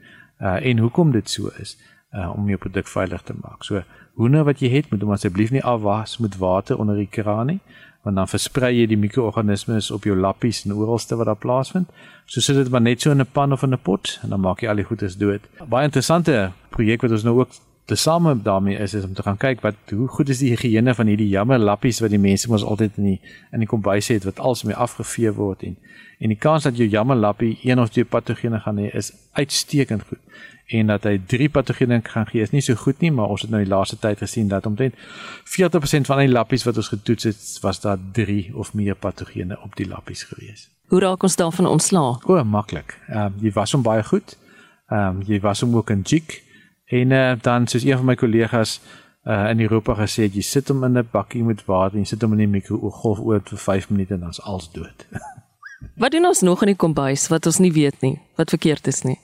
uh, 0.41 0.65
en 0.65 0.77
hoekom 0.77 1.11
dit 1.11 1.29
so 1.29 1.51
is 1.59 1.77
uh, 2.11 2.31
om 2.35 2.47
jou 2.47 2.57
produk 2.57 2.87
veilig 2.87 3.21
te 3.21 3.33
maak. 3.41 3.63
So 3.63 3.83
hoender 4.15 4.43
wat 4.43 4.59
jy 4.59 4.69
het 4.69 4.91
moet 4.91 5.01
hom 5.01 5.11
asseblief 5.11 5.51
nie 5.51 5.63
afwas 5.63 6.17
met 6.17 6.37
water 6.37 6.77
onder 6.77 6.95
die 6.95 7.09
kraan 7.09 7.45
nie 7.45 7.59
want 8.05 8.19
dan 8.19 8.29
versprei 8.29 8.69
jy 8.75 8.85
die 8.85 8.99
mikroorganismes 9.01 9.89
op 9.91 10.03
jou 10.05 10.15
lappies 10.15 10.61
en 10.65 10.75
oralste 10.77 11.17
wat 11.17 11.25
daar 11.25 11.39
plaasvind. 11.41 11.89
So 12.29 12.41
sit 12.41 12.55
dit 12.59 12.69
maar 12.69 12.83
net 12.85 13.01
so 13.01 13.11
in 13.11 13.21
'n 13.21 13.25
pan 13.25 13.51
of 13.51 13.63
in 13.63 13.73
'n 13.73 13.81
pot 13.81 14.19
en 14.23 14.29
dan 14.29 14.39
maak 14.39 14.61
jy 14.61 14.69
al 14.69 14.75
die 14.75 14.85
goedes 14.85 15.17
dood. 15.17 15.41
Baie 15.67 15.85
interessante 15.85 16.51
projek 16.69 17.01
wat 17.01 17.11
ons 17.11 17.23
nou 17.23 17.39
ook 17.39 17.49
tesame 17.85 18.41
daarmee 18.41 18.77
is 18.77 18.93
is 18.93 19.03
om 19.03 19.13
te 19.13 19.21
gaan 19.21 19.37
kyk 19.37 19.61
wat 19.61 19.75
hoe 19.89 20.07
goed 20.07 20.29
is 20.29 20.41
die 20.41 20.49
higiëne 20.55 20.93
van 20.95 21.07
hierdie 21.07 21.29
jammer 21.29 21.59
lappies 21.59 22.01
wat 22.01 22.09
die 22.09 22.21
mense 22.21 22.49
mos 22.49 22.63
altyd 22.63 22.97
in 22.97 23.09
die 23.11 23.19
in 23.51 23.63
die 23.63 23.69
kombuis 23.69 24.07
het 24.07 24.25
wat 24.25 24.39
als 24.39 24.63
mee 24.63 24.75
afgevee 24.75 25.31
word 25.31 25.63
en 25.63 25.77
en 26.19 26.31
die 26.31 26.39
kans 26.39 26.63
dat 26.63 26.77
jou 26.77 26.87
jammer 26.89 27.17
lappie 27.17 27.57
een 27.63 27.79
of 27.79 27.89
twee 27.89 28.05
patogene 28.05 28.59
gaan 28.59 28.77
hê 28.81 28.89
is 28.95 29.11
uitstekend 29.31 30.03
goed 30.09 30.19
en 30.67 30.87
dat 30.87 31.03
hy 31.03 31.19
drie 31.33 31.49
patogene 31.49 31.99
gaan 32.03 32.25
gee 32.27 32.41
is 32.41 32.53
nie 32.53 32.61
so 32.61 32.75
goed 32.75 33.01
nie 33.05 33.11
maar 33.11 33.33
ons 33.35 33.41
het 33.45 33.51
nou 33.53 33.61
die 33.63 33.69
laaste 33.69 33.99
tyd 34.01 34.23
gesien 34.23 34.47
dat 34.47 34.65
omtrent 34.65 34.95
40% 35.57 36.09
van 36.09 36.23
die 36.23 36.31
lappies 36.31 36.65
wat 36.65 36.77
ons 36.81 36.89
getoets 36.93 37.29
het 37.29 37.43
was 37.61 37.81
daar 37.81 37.99
drie 38.13 38.49
of 38.55 38.73
meer 38.73 38.95
patogene 38.95 39.59
op 39.61 39.75
die 39.75 39.87
lappies 39.87 40.23
gewees. 40.23 40.69
Hoe 40.87 40.99
raak 40.99 41.23
ons 41.23 41.35
daarvan 41.35 41.65
ontslaa? 41.65 42.17
O, 42.25 42.43
maklik. 42.43 42.97
Ehm 43.07 43.35
uh, 43.35 43.41
die 43.41 43.53
was 43.53 43.71
hom 43.71 43.85
baie 43.85 44.03
goed 44.03 44.37
Ehm 44.85 45.17
um, 45.17 45.21
jy 45.25 45.39
was 45.41 45.63
hom 45.65 45.75
ook 45.75 45.89
in 45.89 46.01
Jik 46.05 46.43
en 46.85 47.11
uh, 47.11 47.33
dan 47.41 47.67
soos 47.67 47.83
een 47.83 47.97
van 47.97 48.05
my 48.05 48.15
kollegas 48.15 48.79
uh, 49.25 49.49
in 49.49 49.61
Europa 49.61 49.93
gesê 49.93 50.27
het, 50.27 50.35
jy 50.35 50.41
sit 50.41 50.67
hom 50.69 50.83
in 50.83 50.97
'n 50.97 51.07
bakkie 51.11 51.43
met 51.43 51.65
water 51.65 51.97
en 51.97 52.03
jy 52.05 52.13
sit 52.13 52.21
hom 52.21 52.31
in 52.31 52.45
die 52.45 52.47
mikrogolfoond 52.47 53.49
vir 53.49 53.57
5 53.57 53.89
minute 53.89 54.13
en 54.13 54.19
dan's 54.19 54.41
alles 54.41 54.69
dood. 54.71 55.05
wat 56.01 56.11
doen 56.11 56.25
ons 56.25 56.41
nog 56.41 56.61
in 56.61 56.67
die 56.73 56.81
kombuis 56.85 57.27
wat 57.27 57.45
ons 57.45 57.57
nie 57.57 57.71
weet 57.71 58.01
nie, 58.01 58.19
wat 58.35 58.49
verkeerd 58.49 58.87
is 58.87 59.01
nie? 59.03 59.19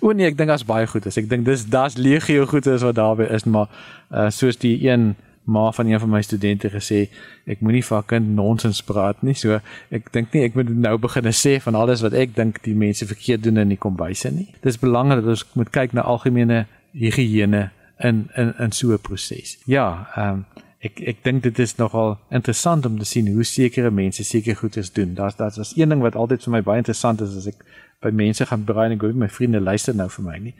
O 0.00 0.12
nee, 0.12 0.26
ek 0.26 0.38
dink 0.38 0.48
daar's 0.48 0.64
baie 0.64 0.86
goed 0.86 1.06
is. 1.06 1.18
Ek 1.20 1.28
dink 1.28 1.44
dis 1.44 1.66
daar's 1.68 1.96
legio 1.96 2.46
goed 2.46 2.66
is 2.66 2.82
wat 2.82 2.96
daarby 2.96 3.28
is, 3.28 3.44
maar 3.44 3.68
uh, 4.10 4.30
soos 4.30 4.56
die 4.56 4.88
een 4.88 5.14
ma 5.44 5.72
van 5.72 5.86
een 5.86 6.00
van 6.00 6.10
my 6.10 6.22
studente 6.22 6.70
gesê, 6.70 7.08
ek 7.50 7.60
moenie 7.60 7.82
vir 7.82 7.98
'n 7.98 8.06
kind 8.06 8.28
nonsens 8.36 8.82
praat 8.82 9.22
nie. 9.22 9.34
So 9.34 9.60
ek 9.90 10.12
dink 10.12 10.32
nie 10.32 10.44
ek 10.44 10.54
moet 10.54 10.68
nou 10.70 10.98
begin 10.98 11.24
sê 11.32 11.60
van 11.60 11.74
alles 11.74 12.00
wat 12.00 12.12
ek 12.12 12.34
dink 12.36 12.62
die 12.62 12.74
mense 12.74 13.06
verkeerd 13.06 13.42
doen 13.42 13.56
in 13.56 13.68
die 13.68 13.76
kombuise 13.76 14.30
nie. 14.30 14.54
Dis 14.62 14.78
belangrik 14.78 15.24
dat 15.24 15.30
ons 15.30 15.44
moet 15.54 15.70
kyk 15.70 15.92
na 15.92 16.02
algemene 16.02 16.66
higiëne 16.92 17.70
in 17.98 18.28
in 18.36 18.54
in 18.58 18.72
so 18.72 18.92
'n 18.92 18.98
proses. 18.98 19.58
Ja, 19.64 20.08
ehm 20.16 20.28
um, 20.28 20.44
ek 20.82 21.00
ek 21.00 21.22
dink 21.24 21.42
dit 21.42 21.58
is 21.58 21.76
nogal 21.78 22.18
interessant 22.30 22.86
om 22.86 22.98
te 22.98 23.04
sien 23.04 23.28
hoe 23.34 23.44
sekere 23.44 23.90
mense 23.90 24.24
seker 24.24 24.56
goeders 24.56 24.92
doen. 24.92 25.14
Daar's 25.14 25.36
daar's 25.36 25.56
was 25.56 25.76
een 25.76 25.88
ding 25.88 26.02
wat 26.02 26.16
altyd 26.16 26.42
vir 26.42 26.52
my 26.52 26.62
baie 26.62 26.82
interessant 26.82 27.20
is 27.20 27.36
as 27.36 27.46
ek 27.46 27.64
by 28.02 28.10
mense 28.10 28.46
gaan 28.46 28.64
braai 28.64 28.86
en 28.88 28.96
ek 28.96 29.04
hoor 29.06 29.14
my 29.14 29.28
vriende 29.28 29.60
luister 29.60 29.94
nou 29.94 30.08
vir 30.10 30.24
my 30.24 30.38
nie. 30.38 30.54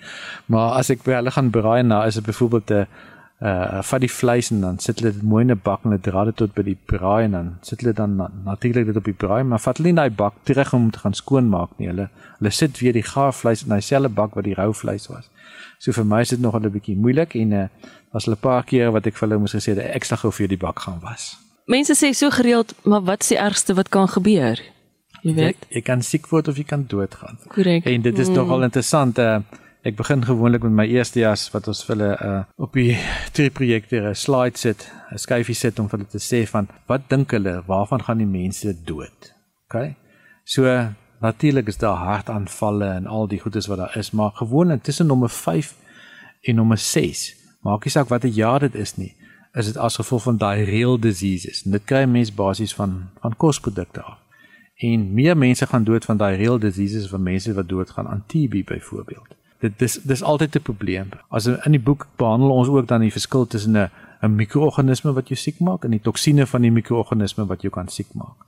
Maar 0.46 0.78
as 0.78 0.90
ek 0.94 1.02
by 1.02 1.16
hulle 1.18 1.30
gaan 1.30 1.50
braai 1.50 1.82
nou 1.82 2.06
is 2.06 2.14
dit 2.14 2.24
byvoorbeeld 2.24 2.70
'n 2.70 2.86
uh 3.42 3.80
vat 3.82 4.00
die 4.00 4.10
vleis 4.10 4.50
en 4.54 4.60
dan 4.60 4.78
sit 4.78 5.00
hulle 5.00 5.12
dit 5.12 5.22
mooi 5.22 5.42
in 5.42 5.50
'n 5.50 5.60
bak 5.62 5.84
en 5.84 5.90
hulle 5.90 6.02
dra 6.02 6.24
dit 6.24 6.36
tot 6.36 6.54
by 6.54 6.62
die 6.62 6.78
braai 6.92 7.24
en 7.24 7.32
dan 7.32 7.48
sit 7.62 7.80
hulle 7.80 7.92
dan 7.92 8.16
na, 8.16 8.30
natuurlik 8.44 8.86
dit 8.86 8.96
op 8.96 9.04
die 9.04 9.18
braai 9.24 9.42
maar 9.42 9.58
vat 9.58 9.76
hulle 9.76 9.88
nie 9.88 10.00
daai 10.00 10.10
bak 10.10 10.34
terug 10.44 10.72
om 10.72 10.90
te 10.90 10.98
gaan 10.98 11.14
skoonmaak 11.14 11.70
nie. 11.78 11.88
Hulle 11.88 12.08
hulle 12.38 12.50
sit 12.50 12.78
weer 12.78 12.92
die 12.92 13.02
gaar 13.02 13.32
vleis 13.32 13.62
in 13.62 13.68
daai 13.68 13.80
selfe 13.80 14.08
bak 14.08 14.34
wat 14.34 14.44
die 14.44 14.54
rou 14.54 14.72
vleis 14.72 15.08
was. 15.08 15.30
So 15.78 15.92
vir 15.92 16.04
my 16.04 16.20
is 16.20 16.28
dit 16.28 16.40
nog 16.40 16.54
'n 16.54 16.70
bietjie 16.70 16.96
moeilik 16.96 17.34
en 17.34 17.52
uh 17.52 17.68
was 18.12 18.24
hulle 18.24 18.36
'n 18.36 18.40
paar 18.40 18.64
keer 18.64 18.92
wat 18.92 19.06
ek 19.06 19.16
vir 19.16 19.28
hulle 19.28 19.40
moes 19.40 19.54
gesê 19.54 19.74
dat 19.74 19.84
ek 19.84 20.04
sal 20.04 20.18
gou 20.18 20.30
vir 20.30 20.48
die 20.48 20.62
bak 20.66 20.78
gaan 20.78 21.00
was. 21.00 21.36
Mense 21.66 21.94
sê 21.94 22.12
so 22.12 22.30
gereeld 22.30 22.74
maar 22.84 23.02
wat 23.02 23.22
is 23.22 23.28
die 23.28 23.38
ergste 23.38 23.74
wat 23.74 23.88
kan 23.88 24.08
gebeur? 24.08 24.60
Jy 25.22 25.34
weet. 25.34 25.56
jy, 25.68 25.76
jy 25.76 25.80
kan 25.80 26.02
siek 26.02 26.26
word 26.28 26.48
of 26.48 26.56
jy 26.56 26.64
kan 26.64 26.84
doodgaan. 26.86 27.38
Korrek. 27.48 27.84
En 27.84 28.02
dit 28.02 28.18
is 28.18 28.28
mm. 28.28 28.34
nogal 28.34 28.62
interessant 28.62 29.18
uh 29.18 29.38
Ek 29.82 29.96
begin 29.98 30.20
gewoonlik 30.22 30.62
met 30.62 30.74
my 30.78 30.84
eerste 30.86 31.18
jas 31.18 31.48
wat 31.50 31.66
ons 31.66 31.80
vir 31.82 31.96
hulle 31.96 32.10
uh, 32.22 32.42
op 32.62 32.76
die 32.78 32.92
twee 33.34 33.50
projekte 33.50 33.98
'n 33.98 34.14
slide 34.14 34.58
sit, 34.58 34.84
'n 35.10 35.18
skyfie 35.18 35.56
sit 35.58 35.78
om 35.82 35.88
vir 35.90 35.98
hulle 35.98 36.10
te 36.10 36.22
sê 36.22 36.46
van 36.46 36.68
wat 36.86 37.08
dink 37.10 37.34
hulle, 37.34 37.54
waarvan 37.66 38.04
gaan 38.06 38.22
die 38.22 38.30
mense 38.30 38.70
dood? 38.86 39.34
OK. 39.66 39.96
So 40.44 40.70
natuurlik 41.20 41.66
is 41.66 41.82
daar 41.82 41.98
hartaanvalle 41.98 42.92
en 42.94 43.06
al 43.06 43.26
die 43.26 43.40
goedes 43.40 43.66
wat 43.66 43.78
daar 43.78 43.96
is, 43.98 44.12
maar 44.12 44.30
gewoonlik 44.30 44.82
tussen 44.82 45.06
nommer 45.06 45.30
5 45.30 45.74
en 46.42 46.54
nommer 46.54 46.78
6, 46.78 47.34
maak 47.62 47.84
nie 47.84 47.90
saak 47.90 48.08
watter 48.08 48.30
jaar 48.30 48.60
dit 48.60 48.74
is 48.74 48.96
nie, 48.96 49.16
is 49.54 49.66
dit 49.66 49.76
as 49.76 49.96
gevolg 49.96 50.22
van 50.22 50.38
daai 50.38 50.64
real 50.64 50.98
diseases. 50.98 51.64
En 51.66 51.70
dit 51.70 51.84
kry 51.84 52.04
mense 52.06 52.32
basies 52.32 52.74
van 52.74 53.10
van 53.20 53.36
kosprodukte 53.36 54.02
af. 54.02 54.18
En 54.78 55.12
meer 55.14 55.36
mense 55.36 55.66
gaan 55.66 55.84
dood 55.84 56.04
van 56.04 56.16
daai 56.16 56.36
real 56.36 56.58
diseases 56.58 57.04
as 57.04 57.10
van 57.10 57.22
mense 57.22 57.54
wat 57.54 57.68
doodgaan 57.68 58.06
aan 58.08 58.24
TB 58.26 58.64
byvoorbeeld 58.64 59.41
dit 59.62 59.78
dis 59.78 59.98
dis 60.02 60.22
altyd 60.22 60.56
'n 60.56 60.62
probleem. 60.62 61.08
As 61.28 61.46
in 61.46 61.74
die 61.76 61.80
boek 61.80 62.06
behandel 62.16 62.50
ons 62.50 62.68
ook 62.68 62.86
dan 62.88 63.00
die 63.00 63.12
verskil 63.12 63.46
tussen 63.46 63.76
'n 63.76 63.90
'n 64.22 64.34
mikroorganisme 64.34 65.12
wat 65.12 65.28
jou 65.28 65.38
siek 65.38 65.58
maak 65.58 65.84
en 65.84 65.90
die 65.90 66.00
toksine 66.00 66.46
van 66.46 66.62
die 66.62 66.70
mikroorganisme 66.70 67.46
wat 67.46 67.62
jou 67.62 67.72
kan 67.72 67.88
siek 67.88 68.14
maak. 68.14 68.38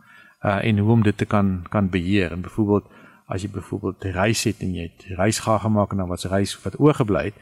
Uh 0.42 0.64
en 0.64 0.78
hoe 0.78 0.92
om 0.92 1.02
dit 1.02 1.16
te 1.16 1.24
kan 1.24 1.62
kan 1.68 1.88
beheer. 1.88 2.32
En 2.32 2.40
byvoorbeeld 2.40 2.84
as 3.26 3.42
jy 3.42 3.50
byvoorbeeld 3.50 4.04
rys 4.04 4.44
het 4.44 4.60
en 4.60 4.74
jy 4.74 4.82
het 4.82 5.18
rys 5.18 5.38
gaar 5.38 5.60
gemaak 5.60 5.90
en 5.90 5.96
dan 5.96 6.08
was 6.08 6.24
rys 6.24 6.62
wat 6.62 6.80
oorgebly 6.80 7.24
het, 7.24 7.34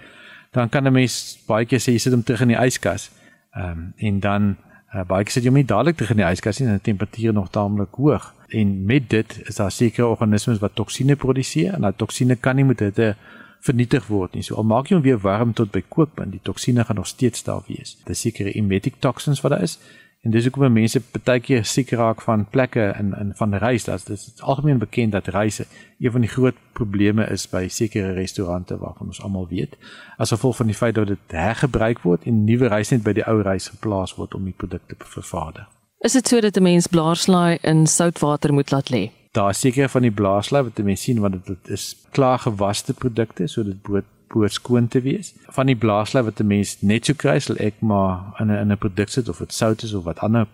dan 0.50 0.69
kan 0.69 0.87
'n 0.87 0.93
mens 0.93 1.38
baie 1.47 1.67
keer 1.67 1.81
sê 1.81 1.93
jy 1.93 1.99
sit 1.99 2.12
hom 2.12 2.23
terug 2.23 2.41
in 2.41 2.49
die 2.49 2.64
yskas. 2.67 3.11
Ehm 3.52 3.71
um, 3.71 3.93
en 3.97 4.21
dan 4.21 4.57
uh, 4.95 5.05
baie 5.05 5.25
keer 5.25 5.33
sit 5.33 5.43
jy 5.43 5.49
hom 5.49 5.59
nie 5.59 5.64
dadelik 5.64 5.97
terug 5.97 6.11
in 6.11 6.17
die 6.17 6.31
yskas 6.31 6.59
nie, 6.59 6.69
dan 6.69 6.76
die 6.76 6.93
temperatuur 6.93 7.33
nog 7.33 7.50
taamlik 7.50 7.95
hoog. 7.95 8.35
En 8.49 8.85
met 8.85 9.11
dit 9.11 9.41
is 9.45 9.57
daar 9.57 9.71
sekere 9.71 10.07
organismes 10.07 10.59
wat 10.59 10.75
toksine 10.75 11.17
produseer 11.17 11.75
en 11.75 11.81
daai 11.81 11.97
toksine 11.97 12.37
kan 12.37 12.57
nie 12.57 12.64
met 12.64 12.81
hitte 12.81 13.17
vernietig 13.62 14.07
word 14.11 14.35
nie. 14.35 14.42
So 14.42 14.59
al 14.61 14.66
maak 14.66 14.90
jy 14.90 14.99
hom 14.99 15.04
weer 15.07 15.21
warm 15.23 15.54
tot 15.54 15.73
by 15.75 15.85
kookpunt, 15.88 16.35
die 16.35 16.42
toksine 16.42 16.85
gaan 16.85 16.99
nog 16.99 17.11
steeds 17.11 17.45
daar 17.47 17.62
wees. 17.69 17.97
Dis 18.07 18.25
sekere 18.26 18.52
emetic 18.59 18.99
toxins 19.00 19.42
wat 19.45 19.54
daar 19.54 19.66
is. 19.69 19.78
En 20.23 20.31
dis 20.31 20.45
hoekom 20.47 20.71
mense 20.71 21.00
baie 21.26 21.40
keer 21.42 21.64
siek 21.66 21.90
raak 21.99 22.21
van 22.23 22.45
plekke 22.47 22.92
in 22.99 23.11
in 23.19 23.33
van 23.35 23.54
reis. 23.59 23.85
Dit 23.90 24.11
is 24.14 24.28
algemeen 24.38 24.78
bekend 24.78 25.12
dat 25.12 25.26
reise 25.35 25.66
een 25.99 26.12
van 26.14 26.23
die 26.23 26.31
groot 26.31 26.59
probleme 26.78 27.26
is 27.26 27.49
by 27.50 27.66
sekere 27.69 28.12
restaurante 28.12 28.78
waarvan 28.78 29.11
ons 29.11 29.23
almal 29.23 29.49
weet. 29.50 29.75
As 30.19 30.31
gevolg 30.31 30.57
van 30.57 30.71
die 30.71 30.78
feit 30.78 30.95
dat 30.95 31.11
dit 31.11 31.35
hergebruik 31.35 32.04
word 32.07 32.26
en 32.31 32.45
nuwe 32.45 32.71
reis 32.71 32.95
net 32.95 33.02
by 33.02 33.16
die 33.19 33.26
ou 33.26 33.40
reis 33.42 33.66
geplaas 33.75 34.14
word 34.14 34.35
om 34.38 34.45
die 34.47 34.54
produkte 34.54 34.95
te 34.95 35.11
vervaardig. 35.16 35.66
Is 36.07 36.12
dit 36.12 36.28
so 36.28 36.40
dat 36.40 36.57
'n 36.57 36.62
mens 36.62 36.87
blaarslaai 36.87 37.59
in 37.62 37.87
soutwater 37.87 38.52
moet 38.52 38.71
laat 38.71 38.90
lê? 38.90 39.11
Daar 39.32 39.54
seker 39.54 39.88
van 39.88 40.02
die 40.02 40.12
blaarslaai 40.12 40.62
wat 40.62 40.82
mense 40.84 41.02
sien 41.02 41.20
want 41.20 41.46
dit 41.46 41.68
is 41.68 41.96
klaar 42.10 42.38
gewaste 42.38 42.94
produkte 42.94 43.46
so 43.46 43.64
dit 43.64 43.82
behoort 43.82 44.10
behoort 44.32 44.52
skoon 44.52 44.88
te 44.88 45.00
wees. 45.00 45.34
Van 45.52 45.68
die 45.68 45.76
blaarslaai 45.76 46.24
wat 46.24 46.40
'n 46.40 46.46
mens 46.46 46.76
net 46.80 47.04
so 47.04 47.14
kry, 47.14 47.38
sal 47.38 47.56
ek 47.56 47.80
maar 47.80 48.34
in 48.40 48.50
'n 48.50 48.58
in 48.62 48.72
'n 48.72 48.78
produk 48.78 49.08
sit 49.08 49.28
of 49.28 49.38
dit 49.38 49.52
sout 49.52 49.82
is 49.82 49.94
of 49.94 50.04
wat 50.04 50.18
ander 50.18 50.46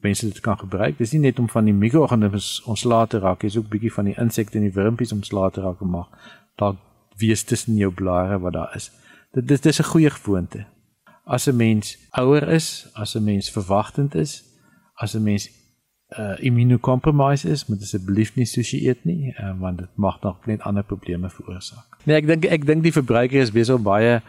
mense 0.00 0.26
dit 0.26 0.40
kan 0.40 0.58
gebruik. 0.58 0.98
Dis 0.98 1.12
nie 1.12 1.20
net 1.20 1.38
om 1.38 1.48
van 1.48 1.64
die 1.64 1.74
mikroorganismes 1.74 2.62
ontslae 2.64 3.06
te 3.06 3.18
raak, 3.18 3.40
dis 3.40 3.56
ook 3.56 3.68
bietjie 3.68 3.92
van 3.92 4.04
die 4.04 4.18
insekte 4.18 4.58
en 4.58 4.64
die 4.64 4.72
wurmpies 4.72 5.12
ontslae 5.12 5.50
te 5.50 5.60
raak 5.60 5.80
om 5.80 6.06
daar 6.56 6.74
wees 7.16 7.42
tussen 7.42 7.76
jou 7.76 7.92
blare 7.92 8.38
wat 8.38 8.52
daar 8.52 8.72
is. 8.74 8.90
Dit 9.32 9.48
dis 9.48 9.60
dis 9.60 9.80
'n 9.80 9.84
goeie 9.84 10.10
gewoonte. 10.10 10.66
As 11.24 11.48
'n 11.48 11.56
mens 11.56 11.98
ouer 12.10 12.48
is, 12.48 12.88
as 12.92 13.14
'n 13.14 13.24
mens 13.24 13.50
verwagtend 13.50 14.14
is, 14.14 14.44
as 14.94 15.14
'n 15.14 15.22
mens 15.22 15.50
uh 16.18 16.34
immunocompromised 16.38 17.50
is, 17.50 17.66
moet 17.66 17.82
asseblief 17.82 18.34
nie 18.36 18.46
sushi 18.46 18.84
eet 18.88 19.04
nie, 19.04 19.32
uh, 19.40 19.54
want 19.60 19.78
dit 19.78 19.88
mag 19.96 20.20
nog 20.22 20.46
net 20.46 20.62
ander 20.62 20.84
probleme 20.84 21.30
veroorsaak. 21.30 21.96
Nee, 22.04 22.16
ek 22.20 22.28
dink 22.28 22.44
ek 22.44 22.66
dink 22.68 22.84
die 22.84 22.92
verbruiker 22.92 23.40
is 23.40 23.54
besig 23.54 23.80
om 23.80 23.86
baie 23.86 24.20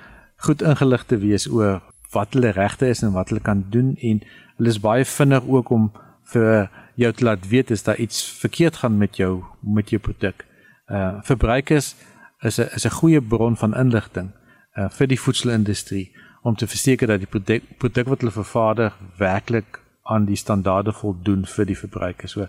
goed 0.47 0.63
ingelig 0.63 1.05
te 1.05 1.19
wees 1.19 1.47
oor 1.51 1.81
wat 2.15 2.33
hulle 2.33 2.53
regte 2.55 2.87
is 2.87 3.03
en 3.03 3.13
wat 3.15 3.29
hulle 3.29 3.43
kan 3.43 3.65
doen 3.69 3.93
en 3.99 4.23
hulle 4.57 4.71
is 4.71 4.79
baie 4.79 5.05
vinnig 5.05 5.47
ook 5.47 5.69
om 5.75 5.91
vir 6.31 6.69
jou 6.95 7.11
te 7.11 7.25
laat 7.27 7.47
weet 7.51 7.71
as 7.71 7.83
daar 7.83 7.99
iets 7.99 8.23
verkeerd 8.39 8.81
gaan 8.81 8.97
met 8.97 9.19
jou 9.19 9.43
met 9.61 9.89
jou 9.89 10.01
produk. 10.01 10.45
Uh 10.89 11.21
verbruikers 11.27 11.95
is 12.41 12.59
'n 12.59 12.69
is 12.75 12.85
'n 12.85 12.97
goeie 12.99 13.21
bron 13.21 13.57
van 13.57 13.75
inligting 13.75 14.31
uh 14.77 14.89
vir 14.89 15.07
die 15.07 15.19
voedselindustrie 15.19 16.11
om 16.43 16.55
te 16.55 16.67
verseker 16.67 17.07
dat 17.07 17.19
die 17.19 17.29
produk 17.29 17.63
produk 17.77 18.07
wat 18.07 18.21
hulle 18.21 18.31
vervaardig 18.31 18.93
werklik 19.17 19.79
aan 20.05 20.25
die 20.25 20.37
standaarde 20.37 20.93
voldoen 20.93 21.45
vir 21.49 21.65
die 21.65 21.77
verbruiker. 21.77 22.29
So 22.29 22.47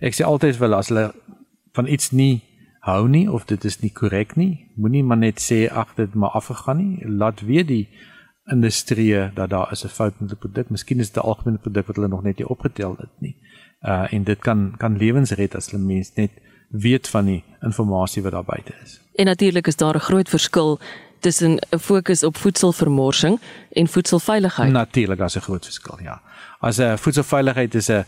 ek 0.00 0.16
sê 0.16 0.24
altyd 0.24 0.58
wel 0.58 0.74
as 0.74 0.88
hulle 0.92 1.12
van 1.76 1.86
iets 1.86 2.10
nie 2.12 2.42
hou 2.84 3.08
nie 3.08 3.26
of 3.30 3.46
dit 3.48 3.64
is 3.64 3.80
nie 3.80 3.92
korrek 3.92 4.36
nie, 4.36 4.66
moenie 4.76 5.04
maar 5.04 5.20
net 5.20 5.40
sê 5.40 5.64
ag 5.68 5.94
dit 5.96 6.14
maar 6.14 6.36
afgegaan 6.40 6.80
nie. 6.80 7.08
Laat 7.08 7.44
weet 7.48 7.68
die 7.68 7.88
industrie 8.52 9.32
dat 9.34 9.50
daar 9.50 9.72
is 9.72 9.84
'n 9.84 9.88
fout 9.88 10.20
met 10.20 10.28
die 10.28 10.38
produk. 10.38 10.70
Miskien 10.70 11.00
is 11.00 11.10
dit 11.10 11.22
'n 11.22 11.26
algemene 11.26 11.58
produk 11.58 11.86
wat 11.86 11.96
hulle 11.96 12.08
nog 12.08 12.22
net 12.22 12.38
nie 12.38 12.48
opgetel 12.48 12.96
het 12.98 13.14
nie. 13.20 13.36
Uh 13.82 14.12
en 14.12 14.24
dit 14.24 14.38
kan 14.38 14.74
kan 14.76 14.96
lewens 14.96 15.30
red 15.30 15.54
as 15.54 15.70
hulle 15.70 15.82
mens 15.82 16.12
net 16.14 16.30
weet 16.68 17.08
van 17.08 17.24
die 17.24 17.44
inligting 17.62 18.24
wat 18.24 18.32
daar 18.32 18.44
buite 18.44 18.72
is. 18.82 19.00
En 19.14 19.24
natuurlik 19.24 19.66
is 19.66 19.76
daar 19.76 19.94
'n 19.94 20.00
groot 20.00 20.28
verskil 20.28 20.80
tussen 21.24 21.58
'n 21.70 21.78
fokus 21.78 22.22
op 22.22 22.36
voedselvermorsing 22.36 23.40
en 23.72 23.88
voedselveiligheid. 23.88 24.72
Natuurlik, 24.72 25.18
daar's 25.18 25.36
'n 25.36 25.46
groot 25.48 25.64
verskil, 25.64 25.98
ja. 26.02 26.20
As 26.60 26.78
'n 26.78 26.98
voedselveiligheid 26.98 27.74
is 27.74 27.88
'n 27.88 28.04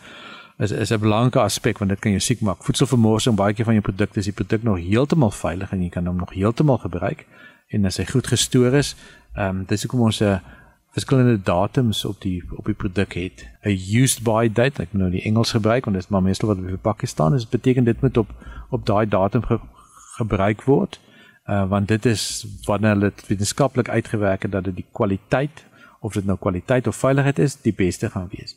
is 0.59 0.71
is 0.71 0.91
'n 0.91 1.01
belangrike 1.01 1.41
aspek 1.41 1.79
want 1.79 1.91
dit 1.91 2.01
kan 2.01 2.11
jou 2.11 2.23
siek 2.23 2.41
maak. 2.41 2.65
Voedselvermorsing, 2.65 3.37
baie 3.37 3.55
keer 3.55 3.65
van 3.65 3.75
jou 3.75 3.85
produkte 3.85 4.19
is 4.19 4.25
die 4.25 4.33
produk 4.33 4.63
nog 4.63 4.79
heeltemal 4.79 5.31
veilig 5.31 5.73
en 5.73 5.83
jy 5.83 5.89
kan 5.89 6.07
hom 6.07 6.17
nog 6.17 6.33
heeltemal 6.33 6.79
gebruik 6.79 7.27
en 7.69 7.85
as 7.85 7.97
hy 7.97 8.05
goed 8.05 8.27
gestoor 8.27 8.73
is, 8.73 8.97
ehm 9.35 9.49
um, 9.49 9.65
dis 9.67 9.83
hoekom 9.83 10.01
ons 10.01 10.21
'n 10.21 10.25
uh, 10.25 10.39
verskillende 10.91 11.43
datums 11.43 12.05
op 12.05 12.21
die 12.21 12.43
op 12.57 12.65
die 12.65 12.75
produk 12.75 13.13
het. 13.13 13.49
'n 13.63 13.79
used 14.03 14.23
by 14.23 14.49
date, 14.53 14.83
ek 14.83 14.93
nou 14.93 15.11
die 15.11 15.23
Engels 15.23 15.51
gebruik 15.51 15.85
want 15.85 15.97
dit 15.97 16.05
is 16.05 16.11
maar 16.11 16.23
meestal 16.23 16.49
wat 16.49 16.59
op 16.59 16.67
die 16.67 16.77
pakkie 16.77 17.09
staan, 17.09 17.35
is 17.35 17.49
beteken 17.49 17.85
dit 17.85 18.01
moet 18.01 18.17
op 18.17 18.29
op 18.71 18.87
daai 18.87 19.09
datum 19.09 19.43
ge, 19.43 19.59
gebruik 20.17 20.63
word 20.63 21.01
uh, 21.49 21.69
want 21.69 21.89
dit 21.89 22.07
is 22.07 22.47
wanneer 22.65 22.91
hulle 22.91 23.13
wetenskaplik 23.27 23.89
uitgewerk 23.89 24.43
het 24.43 24.53
dat 24.53 24.65
dit 24.65 24.77
die 24.77 24.87
kwaliteit 24.93 25.65
of 26.01 26.13
dit 26.13 26.25
nou 26.25 26.39
kwaliteit 26.39 26.87
of 26.87 26.97
veiligheid 26.97 27.39
is, 27.39 27.57
die 27.63 27.75
beste 27.75 28.11
gaan 28.11 28.29
wees. 28.31 28.57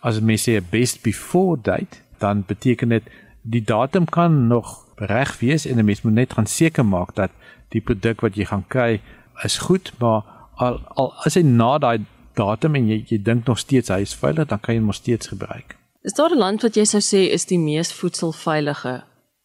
As 0.00 0.20
mense 0.20 0.50
sê 0.50 0.60
'n 0.60 0.66
best 0.70 1.02
before 1.02 1.58
date, 1.62 2.00
dan 2.18 2.44
beteken 2.46 2.88
dit 2.88 3.02
die 3.42 3.64
datum 3.64 4.04
kan 4.04 4.46
nog 4.46 4.86
reg 4.96 5.38
wees 5.38 5.66
en 5.66 5.78
'n 5.78 5.84
mens 5.84 6.02
moet 6.02 6.12
net 6.12 6.32
gaan 6.32 6.46
seker 6.46 6.84
maak 6.84 7.14
dat 7.14 7.30
die 7.68 7.80
produk 7.80 8.20
wat 8.20 8.34
jy 8.34 8.44
gaan 8.44 8.64
kry 8.68 9.00
is 9.44 9.58
goed, 9.58 9.92
maar 9.98 10.22
al 10.54 10.80
al 10.94 11.14
as 11.24 11.34
hy 11.34 11.42
na 11.42 11.78
daai 11.78 12.04
datum 12.34 12.74
en 12.74 12.88
jy 12.88 13.04
jy 13.08 13.22
dink 13.22 13.46
nog 13.46 13.58
steeds 13.58 13.88
hy 13.88 14.00
is 14.00 14.14
veilig, 14.14 14.48
dan 14.48 14.60
kan 14.60 14.74
jy 14.74 14.80
hom 14.80 14.92
steeds 14.92 15.26
gebruik. 15.26 15.76
Is 16.02 16.12
daar 16.12 16.30
'n 16.30 16.38
land 16.38 16.62
wat 16.62 16.76
jy 16.76 16.84
sou 16.84 17.00
sê 17.00 17.32
is 17.32 17.44
die 17.44 17.58
mees 17.58 17.92
voedselveilige 17.92 19.02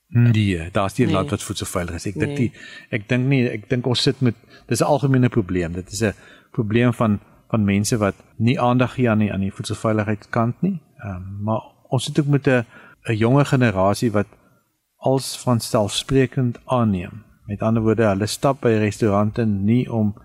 Nee, 0.07 0.69
daar's 0.71 0.97
nie 0.97 1.05
'n 1.05 1.09
nee. 1.09 1.17
land 1.17 1.29
wat 1.29 1.43
voedselveilig 1.43 1.95
is. 1.95 2.05
Ek 2.05 2.15
nee. 2.15 2.25
dink 2.25 2.37
nie 2.39 2.51
ek 2.89 3.07
dink 3.09 3.25
nie 3.25 3.49
ek 3.49 3.69
dink 3.69 3.87
ons 3.87 4.01
sit 4.01 4.21
met 4.21 4.35
dis 4.67 4.81
'n 4.81 4.85
algemene 4.85 5.29
probleem. 5.29 5.73
Dit 5.73 5.91
is 5.91 6.01
'n 6.03 6.13
probleem 6.51 6.93
van 6.93 7.19
van 7.49 7.63
mense 7.63 7.97
wat 7.97 8.15
nie 8.37 8.59
aandag 8.59 8.93
gee 8.93 9.09
aan 9.09 9.19
die 9.19 9.33
aan 9.33 9.41
die 9.41 9.51
voedselveiligheidskant 9.51 10.61
nie. 10.61 10.81
Ehm 10.97 11.15
um, 11.15 11.43
maar 11.43 11.61
ons 11.89 12.03
sit 12.03 12.19
ook 12.19 12.27
met 12.27 12.47
'n 12.47 12.65
'n 13.03 13.17
jonger 13.17 13.45
generasie 13.45 14.11
wat 14.11 14.27
als 14.97 15.39
van 15.39 15.59
selfsprekend 15.59 16.59
aanneem. 16.65 17.23
Met 17.45 17.61
ander 17.61 17.83
woorde, 17.83 18.03
hulle 18.03 18.25
stap 18.25 18.61
by 18.61 18.69
restaurante 18.69 19.45
nie 19.45 19.91
om 19.91 20.15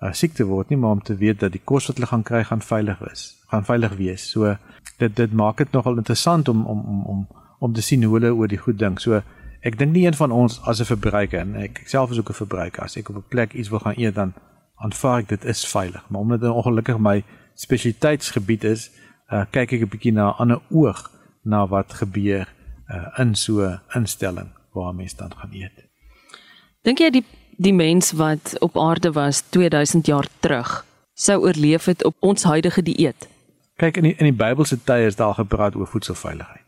uh, 0.00 0.12
siek 0.12 0.32
te 0.32 0.44
word 0.44 0.68
nie, 0.68 0.78
maar 0.78 0.90
om 0.90 1.02
te 1.02 1.16
weet 1.16 1.40
dat 1.40 1.52
die 1.52 1.60
kos 1.64 1.86
wat 1.86 1.96
hulle 1.96 2.08
gaan 2.08 2.22
kry 2.22 2.44
gaan 2.44 2.62
veilig 2.62 3.00
is, 3.10 3.24
gaan 3.52 3.64
veilig 3.64 3.96
wees. 3.96 4.30
So 4.30 4.56
dit 4.98 5.16
dit 5.16 5.32
maak 5.32 5.56
dit 5.56 5.72
nogal 5.72 5.96
interessant 5.96 6.48
om 6.48 6.66
om 6.66 6.80
om 6.84 7.04
om 7.06 7.26
om 7.64 7.72
te 7.72 7.82
sien 7.82 8.02
hoe 8.04 8.18
hulle 8.18 8.34
oor 8.34 8.50
die 8.50 8.60
goed 8.60 8.78
dink. 8.78 9.00
So 9.00 9.22
ek 9.64 9.78
dink 9.80 9.94
nie 9.94 10.04
een 10.06 10.18
van 10.18 10.32
ons 10.32 10.60
as 10.68 10.80
'n 10.80 10.90
verbruiker 10.92 11.40
en 11.40 11.56
ek, 11.56 11.80
ek 11.84 11.88
self 11.88 12.10
is 12.10 12.18
ook 12.18 12.30
'n 12.30 12.42
verbruiker 12.44 12.82
as 12.84 12.96
ek 12.96 13.08
op 13.08 13.16
'n 13.16 13.28
plek 13.28 13.52
iets 13.52 13.68
wil 13.68 13.78
gaan 13.78 13.96
eet 13.96 14.14
dan 14.14 14.34
aanvaar 14.76 15.18
ek 15.18 15.28
dit 15.28 15.44
is 15.44 15.66
veilig. 15.66 16.04
Maar 16.08 16.20
omdat 16.20 16.40
dit 16.40 16.50
ongelukkig 16.50 16.98
my 16.98 17.24
spesialiteitsgebied 17.54 18.64
is, 18.64 18.90
uh, 19.32 19.44
kyk 19.50 19.72
ek 19.72 19.80
'n 19.80 19.88
bietjie 19.88 20.12
na 20.12 20.28
'n 20.28 20.38
ander 20.38 20.60
oog 20.70 21.10
na 21.42 21.66
wat 21.66 21.92
gebeur 21.92 22.46
uh, 22.88 23.18
in 23.18 23.34
so 23.34 23.62
'n 23.62 23.80
instelling 23.94 24.50
waar 24.72 24.94
mense 24.94 25.16
dan 25.16 25.32
gaan 25.36 25.52
eet. 25.52 25.84
Dink 26.82 26.98
jy 26.98 27.10
die 27.10 27.24
die 27.56 27.74
mens 27.74 28.12
wat 28.12 28.56
op 28.60 28.76
aarde 28.76 29.12
was 29.12 29.40
2000 29.40 30.06
jaar 30.06 30.26
terug 30.40 30.84
sou 31.14 31.40
oorleef 31.40 31.84
het 31.84 32.04
op 32.04 32.16
ons 32.18 32.42
huidige 32.42 32.82
dieet? 32.82 33.28
Kyk 33.76 33.96
in 33.96 34.02
die, 34.02 34.14
in 34.18 34.24
die 34.24 34.38
Bybelse 34.38 34.78
tye 34.84 35.06
is 35.06 35.16
daar 35.16 35.34
gepraat 35.34 35.74
oor 35.74 35.86
voedselveiligheid. 35.86 36.63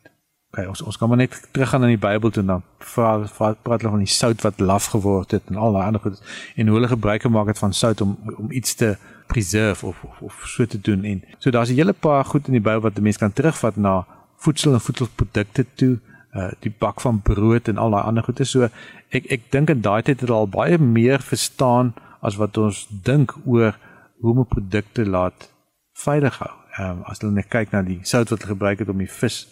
Okay, 0.57 0.71
ons 0.73 0.81
ons 0.89 0.97
kan 0.97 1.09
maar 1.09 1.19
net 1.21 1.35
teruggaan 1.53 1.83
in 1.85 1.91
die 1.93 2.01
Bybel 2.01 2.31
toe 2.33 2.43
dan 2.49 2.63
vra 2.81 3.11
praat 3.37 3.83
hulle 3.83 3.91
van 3.93 4.01
die 4.01 4.09
sout 4.09 4.41
wat 4.41 4.61
laf 4.61 4.87
geword 4.95 5.35
het 5.37 5.51
en 5.53 5.59
al 5.61 5.75
daai 5.77 5.83
ander 5.85 6.01
goed 6.01 6.23
en 6.57 6.71
hoe 6.71 6.77
hulle 6.79 6.89
gebruik 6.89 7.27
gemaak 7.27 7.51
het 7.53 7.59
van 7.61 7.75
sout 7.77 8.01
om 8.01 8.15
om 8.39 8.47
iets 8.49 8.73
te 8.75 8.95
preserve 9.29 9.87
of 9.87 9.99
of, 10.09 10.23
of 10.31 10.39
so 10.49 10.65
te 10.65 10.81
doen 10.81 11.05
en 11.05 11.21
so 11.39 11.53
daar's 11.53 11.69
'n 11.69 11.77
hele 11.77 11.93
paar 11.93 12.25
goed 12.25 12.47
in 12.49 12.57
die 12.57 12.65
Bybel 12.69 12.81
wat 12.81 12.97
'n 12.97 13.03
mens 13.03 13.19
kan 13.21 13.33
terugvat 13.33 13.77
na 13.77 14.07
voedsel 14.37 14.73
en 14.73 14.81
voedselprodukte 14.81 15.67
toe 15.75 15.99
uh 16.33 16.51
die 16.61 16.75
bak 16.79 17.01
van 17.01 17.21
brood 17.21 17.69
en 17.69 17.77
al 17.77 17.91
daai 17.91 18.03
ander 18.03 18.25
goede 18.25 18.45
so 18.45 18.69
ek 19.11 19.25
ek 19.37 19.43
dink 19.51 19.71
in 19.71 19.81
daai 19.81 20.03
tyd 20.03 20.21
het 20.21 20.25
hulle 20.25 20.39
al 20.39 20.49
baie 20.49 20.79
meer 20.79 21.21
verstaan 21.21 21.93
as 22.21 22.37
wat 22.37 22.57
ons 22.57 22.89
dink 23.03 23.37
oor 23.45 23.77
hoe 24.21 24.33
om 24.33 24.47
produkte 24.47 25.07
laat 25.07 25.53
veilig 25.93 26.39
hou. 26.39 26.55
Ehm 26.79 26.91
um, 26.91 27.03
as 27.05 27.21
hulle 27.21 27.33
net 27.33 27.49
kyk 27.49 27.73
na 27.73 27.83
die 27.83 28.01
sout 28.03 28.31
wat 28.31 28.41
hulle 28.41 28.55
gebruik 28.55 28.79
het 28.79 28.89
om 28.89 28.99
die 28.99 29.13
vis 29.21 29.47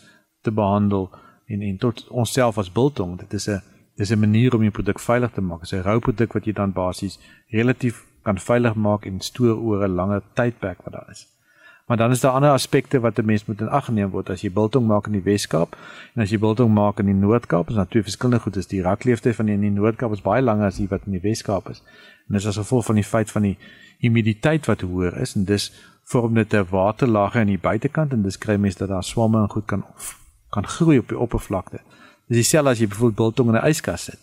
te 0.44 0.52
behandel 0.52 1.10
en 1.46 1.62
en 1.62 1.76
tot 1.76 2.08
onsself 2.08 2.58
as 2.58 2.72
biltong. 2.72 3.18
Dit 3.18 3.32
is 3.32 3.48
'n 3.48 3.62
dis 3.96 4.10
'n 4.10 4.18
manier 4.18 4.54
om 4.54 4.60
jou 4.60 4.72
produk 4.72 5.00
veilig 5.00 5.30
te 5.30 5.40
maak. 5.40 5.60
Dit 5.60 5.72
is 5.72 5.78
'n 5.78 5.88
rou 5.88 5.98
produk 5.98 6.32
wat 6.32 6.44
jy 6.44 6.52
dan 6.52 6.72
basies 6.72 7.18
relatief 7.48 8.04
kan 8.22 8.38
veilig 8.38 8.74
maak 8.74 9.06
en 9.06 9.20
stoor 9.20 9.56
oor 9.56 9.84
'n 9.84 9.94
langer 9.94 10.22
tydperk 10.34 10.82
wat 10.84 10.92
daar 10.92 11.10
is. 11.10 11.26
Maar 11.86 11.96
dan 11.96 12.10
is 12.10 12.20
daar 12.20 12.32
ander 12.32 12.50
aspekte 12.50 13.00
wat 13.00 13.18
'n 13.18 13.24
mens 13.24 13.44
moet 13.44 13.60
in 13.60 13.68
ag 13.68 13.88
neem 13.88 14.10
word 14.10 14.30
as 14.30 14.40
jy 14.40 14.52
biltong 14.52 14.86
maak 14.86 15.06
in 15.06 15.12
die 15.12 15.22
Wes-Kaap 15.22 15.76
en 16.14 16.22
as 16.22 16.30
jy 16.30 16.38
biltong 16.38 16.74
maak 16.74 16.98
in 16.98 17.06
die 17.06 17.14
Noord-Kaap. 17.14 17.68
Is 17.68 17.74
natuurlik 17.74 18.04
verskillende 18.04 18.42
goed. 18.42 18.56
Is 18.56 18.66
die 18.66 18.82
rakleefte 18.82 19.34
van 19.34 19.46
die 19.46 19.54
in 19.54 19.60
die 19.60 19.70
Noord-Kaap 19.70 20.12
is 20.12 20.22
baie 20.22 20.42
langer 20.42 20.66
as 20.66 20.76
die 20.76 20.88
wat 20.88 21.00
in 21.06 21.12
die 21.12 21.20
Wes-Kaap 21.20 21.68
is. 21.68 21.82
En 22.28 22.34
dis 22.34 22.46
as 22.46 22.56
gevolg 22.56 22.84
van 22.84 22.94
die 22.94 23.04
feit 23.04 23.30
van 23.30 23.42
die 23.42 23.58
humiditeit 23.98 24.66
wat 24.66 24.80
hoër 24.80 25.20
is 25.20 25.34
en 25.34 25.44
dis 25.44 25.72
vorm 26.04 26.34
dit 26.34 26.54
'n 26.54 26.66
waterlaag 26.70 27.36
aan 27.36 27.46
die 27.46 27.58
buitekant 27.58 28.12
en 28.12 28.22
dis 28.22 28.38
kry 28.38 28.56
mense 28.56 28.78
dat 28.78 28.88
daar 28.88 29.04
swamme 29.04 29.42
en 29.42 29.48
goed 29.48 29.64
kan 29.64 29.84
kan 30.54 30.66
groei 30.76 30.98
op 31.02 31.10
die 31.10 31.18
oppervlakte. 31.18 31.82
Dis 32.30 32.44
dieselfde 32.44 32.70
as 32.70 32.80
jy 32.80 32.88
byvoorbeeld 32.88 33.20
biltong 33.20 33.52
in 33.52 33.60
'n 33.60 33.68
yskas 33.68 34.04
sit. 34.10 34.22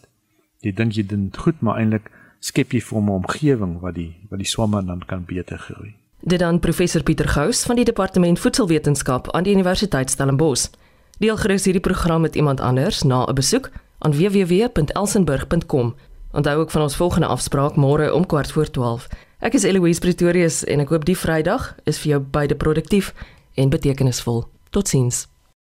Jy 0.61 0.71
dink 0.73 0.93
jy 0.93 1.05
doen 1.05 1.31
goed, 1.37 1.61
maar 1.61 1.77
eintlik 1.77 2.11
skep 2.39 2.71
jy 2.73 2.81
vir 2.81 3.01
'n 3.01 3.09
omgewing 3.09 3.79
wat 3.81 3.95
die 3.95 4.15
wat 4.29 4.39
die 4.39 4.47
swamme 4.47 4.85
dan 4.85 5.01
kan 5.05 5.25
beter 5.25 5.57
groei. 5.57 5.93
Dit 6.23 6.39
dan 6.39 6.59
professor 6.59 7.03
Pieter 7.03 7.27
Gous 7.27 7.63
van 7.65 7.75
die 7.75 7.85
departement 7.85 8.39
voedselwetenskap 8.39 9.31
aan 9.31 9.43
die 9.43 9.53
Universiteit 9.53 10.09
Stellenbosch. 10.09 10.69
Deel 11.17 11.37
gerus 11.37 11.63
hierdie 11.63 11.81
program 11.81 12.21
met 12.21 12.35
iemand 12.35 12.59
anders 12.59 13.03
na 13.03 13.25
'n 13.25 13.33
besoek 13.33 13.69
aan 13.97 14.11
www.elsenburg.com. 14.11 15.95
Onthou 16.31 16.59
ook 16.59 16.71
van 16.71 16.81
ons 16.81 16.95
volgende 16.95 17.27
afspraak 17.27 17.75
môre 17.75 18.13
om 18.13 18.25
kwart 18.25 18.51
voor 18.51 18.69
12. 18.69 19.07
Ek 19.39 19.53
is 19.53 19.63
Eloise 19.63 19.99
Pretorius 19.99 20.63
en 20.63 20.79
ek 20.79 20.89
hoop 20.89 21.05
die 21.05 21.17
Vrydag 21.17 21.75
is 21.83 21.99
vir 21.99 22.09
jou 22.09 22.21
beide 22.21 22.55
produktief 22.55 23.13
en 23.53 23.69
betekenisvol. 23.69 24.45
Totsiens. 24.69 25.30